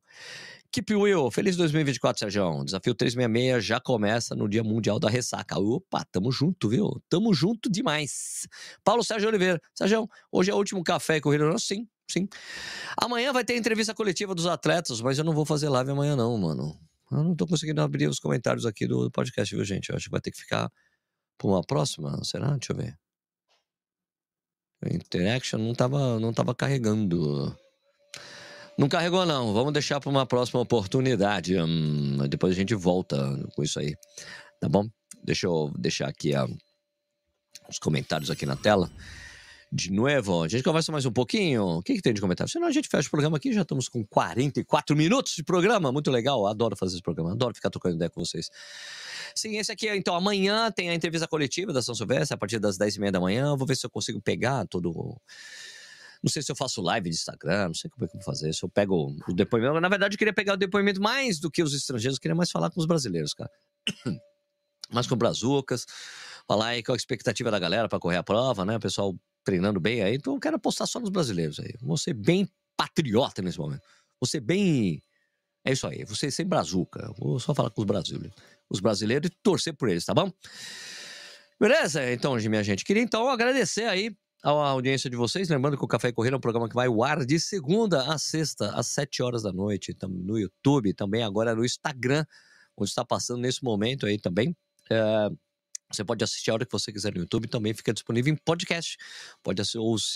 [0.74, 2.64] Keep Will, feliz 2024, Sérgio.
[2.64, 5.60] Desafio 366 já começa no Dia Mundial da Ressaca.
[5.60, 7.02] Opa, tamo junto, viu?
[7.10, 8.48] Tamo junto demais.
[8.82, 9.62] Paulo Sérgio Oliveira.
[9.76, 11.44] Sérgio, hoje é o último café e corrida.
[11.60, 12.26] Sim, sim.
[12.96, 16.38] Amanhã vai ter entrevista coletiva dos atletas, mas eu não vou fazer live amanhã, não,
[16.38, 16.80] mano.
[17.12, 19.90] Eu não tô conseguindo abrir os comentários aqui do podcast, viu, gente?
[19.90, 20.72] Eu acho que vai ter que ficar
[21.38, 22.24] pra uma próxima.
[22.24, 22.50] Será?
[22.52, 22.98] Deixa eu ver.
[24.90, 27.54] Interaction não tava, não tava carregando.
[28.78, 29.54] Não carregou, não.
[29.54, 31.58] Vamos deixar para uma próxima oportunidade.
[31.58, 33.18] Hum, depois a gente volta
[33.56, 33.96] com isso aí.
[34.60, 34.88] Tá bom?
[35.24, 36.58] Deixa eu deixar aqui uh,
[37.70, 38.90] os comentários aqui na tela.
[39.74, 41.78] De novo, a gente conversa mais um pouquinho.
[41.78, 42.52] O que, que tem de comentário?
[42.52, 43.54] Senão a gente fecha o programa aqui.
[43.54, 45.94] Já estamos com 44 minutos de programa.
[45.94, 46.46] Muito legal.
[46.46, 47.32] Adoro fazer esse programa.
[47.32, 48.50] Adoro ficar trocando ideia com vocês.
[49.34, 52.78] Sim, esse aqui, então, amanhã tem a entrevista coletiva da São Silvestre, a partir das
[52.78, 53.56] 10h30 da manhã.
[53.56, 55.16] Vou ver se eu consigo pegar todo
[56.24, 58.26] não sei se eu faço live de Instagram, não sei como é que eu vou
[58.26, 58.54] fazer.
[58.54, 59.80] Se eu pego o depoimento.
[59.80, 62.52] Na verdade, eu queria pegar o depoimento mais do que os estrangeiros, eu queria mais
[62.52, 63.50] falar com os brasileiros, cara.
[64.92, 65.86] mais com brazucas,
[66.48, 68.78] falar aí qual a expectativa da galera para correr a prova, né?
[68.78, 70.16] O pessoal treinando bem aí.
[70.16, 71.74] Então eu quero apostar só nos brasileiros aí.
[71.82, 72.48] Vou ser bem
[72.78, 73.82] patriota nesse momento.
[74.20, 75.02] Vou ser bem.
[75.66, 77.12] É isso aí, você sem brazuca.
[77.18, 78.36] Vou só falar com os brasileiros.
[78.70, 80.32] Os brasileiros e torcer por eles, tá bom?
[81.60, 82.12] Beleza?
[82.12, 85.50] Então, minha gente, queria então agradecer aí a audiência de vocês.
[85.50, 88.12] Lembrando que o Café e Corrida é um programa que vai ao ar de segunda
[88.12, 92.26] a sexta, às sete horas da noite, no YouTube, também agora no Instagram,
[92.76, 94.56] onde está passando nesse momento aí também.
[94.90, 95.30] É,
[95.92, 98.98] Você pode assistir a hora que você quiser no YouTube, também fica disponível em podcast.
[99.44, 99.62] Pode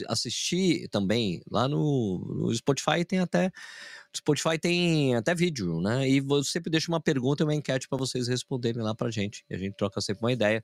[0.07, 3.51] assistir também lá no, no Spotify, tem até
[4.15, 6.07] Spotify tem até vídeo, né?
[6.07, 9.43] E você sempre deixa uma pergunta e uma enquete para vocês responderem lá pra gente.
[9.49, 10.63] E a gente troca sempre uma ideia.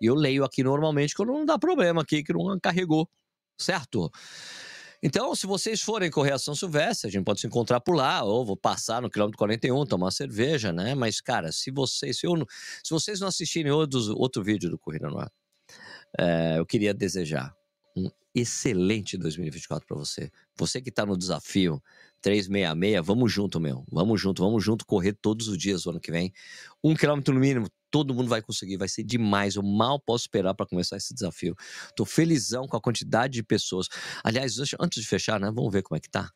[0.00, 3.08] E eu leio aqui normalmente quando não dá problema aqui, que não carregou,
[3.58, 4.10] certo?
[5.02, 8.22] Então, se vocês forem correr a São Silvestre, a gente pode se encontrar por lá,
[8.22, 10.94] ou vou passar no quilômetro 41, tomar uma cerveja, né?
[10.94, 12.34] Mas, cara, se vocês, se, eu,
[12.84, 15.32] se vocês não assistirem outros, outro vídeo do Corrida no Ar,
[16.18, 17.52] é, eu queria desejar
[17.96, 20.30] um excelente 2024 para você.
[20.56, 21.82] Você que está no desafio
[22.22, 23.84] 366, vamos junto, meu.
[23.90, 26.32] Vamos junto, vamos junto correr todos os dias o ano que vem.
[26.82, 29.56] Um quilômetro no mínimo, todo mundo vai conseguir, vai ser demais.
[29.56, 31.54] Eu mal posso esperar para começar esse desafio.
[31.94, 33.88] Tô felizão com a quantidade de pessoas.
[34.24, 35.50] Aliás, antes de fechar, né?
[35.54, 36.30] Vamos ver como é que tá.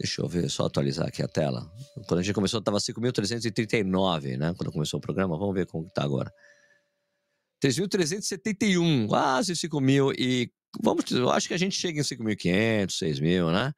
[0.00, 1.70] Deixa eu ver, só atualizar aqui a tela.
[2.08, 4.54] Quando a gente começou, estava 5.339, né?
[4.56, 5.38] Quando começou o programa.
[5.38, 6.32] Vamos ver como está agora.
[7.62, 10.12] 3.371, quase 5 mil.
[10.12, 10.50] E
[10.82, 13.72] vamos, eu acho que a gente chega em 5.500, 6 mil, né?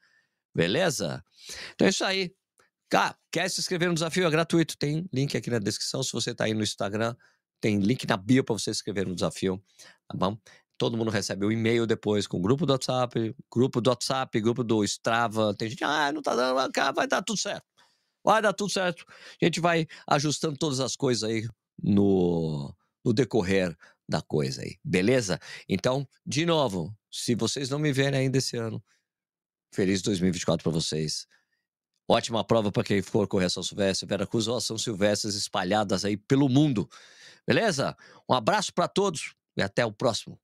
[0.55, 1.25] Beleza?
[1.75, 2.35] Então é isso aí.
[2.89, 4.27] Cara, quer se inscrever no desafio?
[4.27, 4.77] É gratuito.
[4.79, 6.03] Tem link aqui na descrição.
[6.03, 7.17] Se você está aí no Instagram,
[7.61, 9.63] tem link na bio para você se inscrever no desafio.
[10.07, 10.39] Tá bom?
[10.77, 14.41] Todo mundo recebe o um e-mail depois com o grupo do WhatsApp, grupo do WhatsApp,
[14.41, 15.55] grupo do Strava.
[15.55, 16.55] Tem gente, ah, não tá dando,
[16.95, 17.65] vai dar tudo certo.
[18.25, 19.05] Vai dar tudo certo.
[19.41, 21.47] A gente vai ajustando todas as coisas aí
[21.83, 22.75] no,
[23.05, 23.77] no decorrer
[24.09, 25.39] da coisa aí, beleza?
[25.69, 28.83] Então, de novo, se vocês não me verem ainda esse ano,
[29.75, 31.27] feliz 2024 para vocês.
[32.09, 36.49] Ótima prova para quem for correr São Silvestre, Veracruz ou São Silvestres espalhadas aí pelo
[36.49, 36.89] mundo.
[37.47, 37.97] Beleza?
[38.29, 40.39] Um abraço para todos e até o próximo.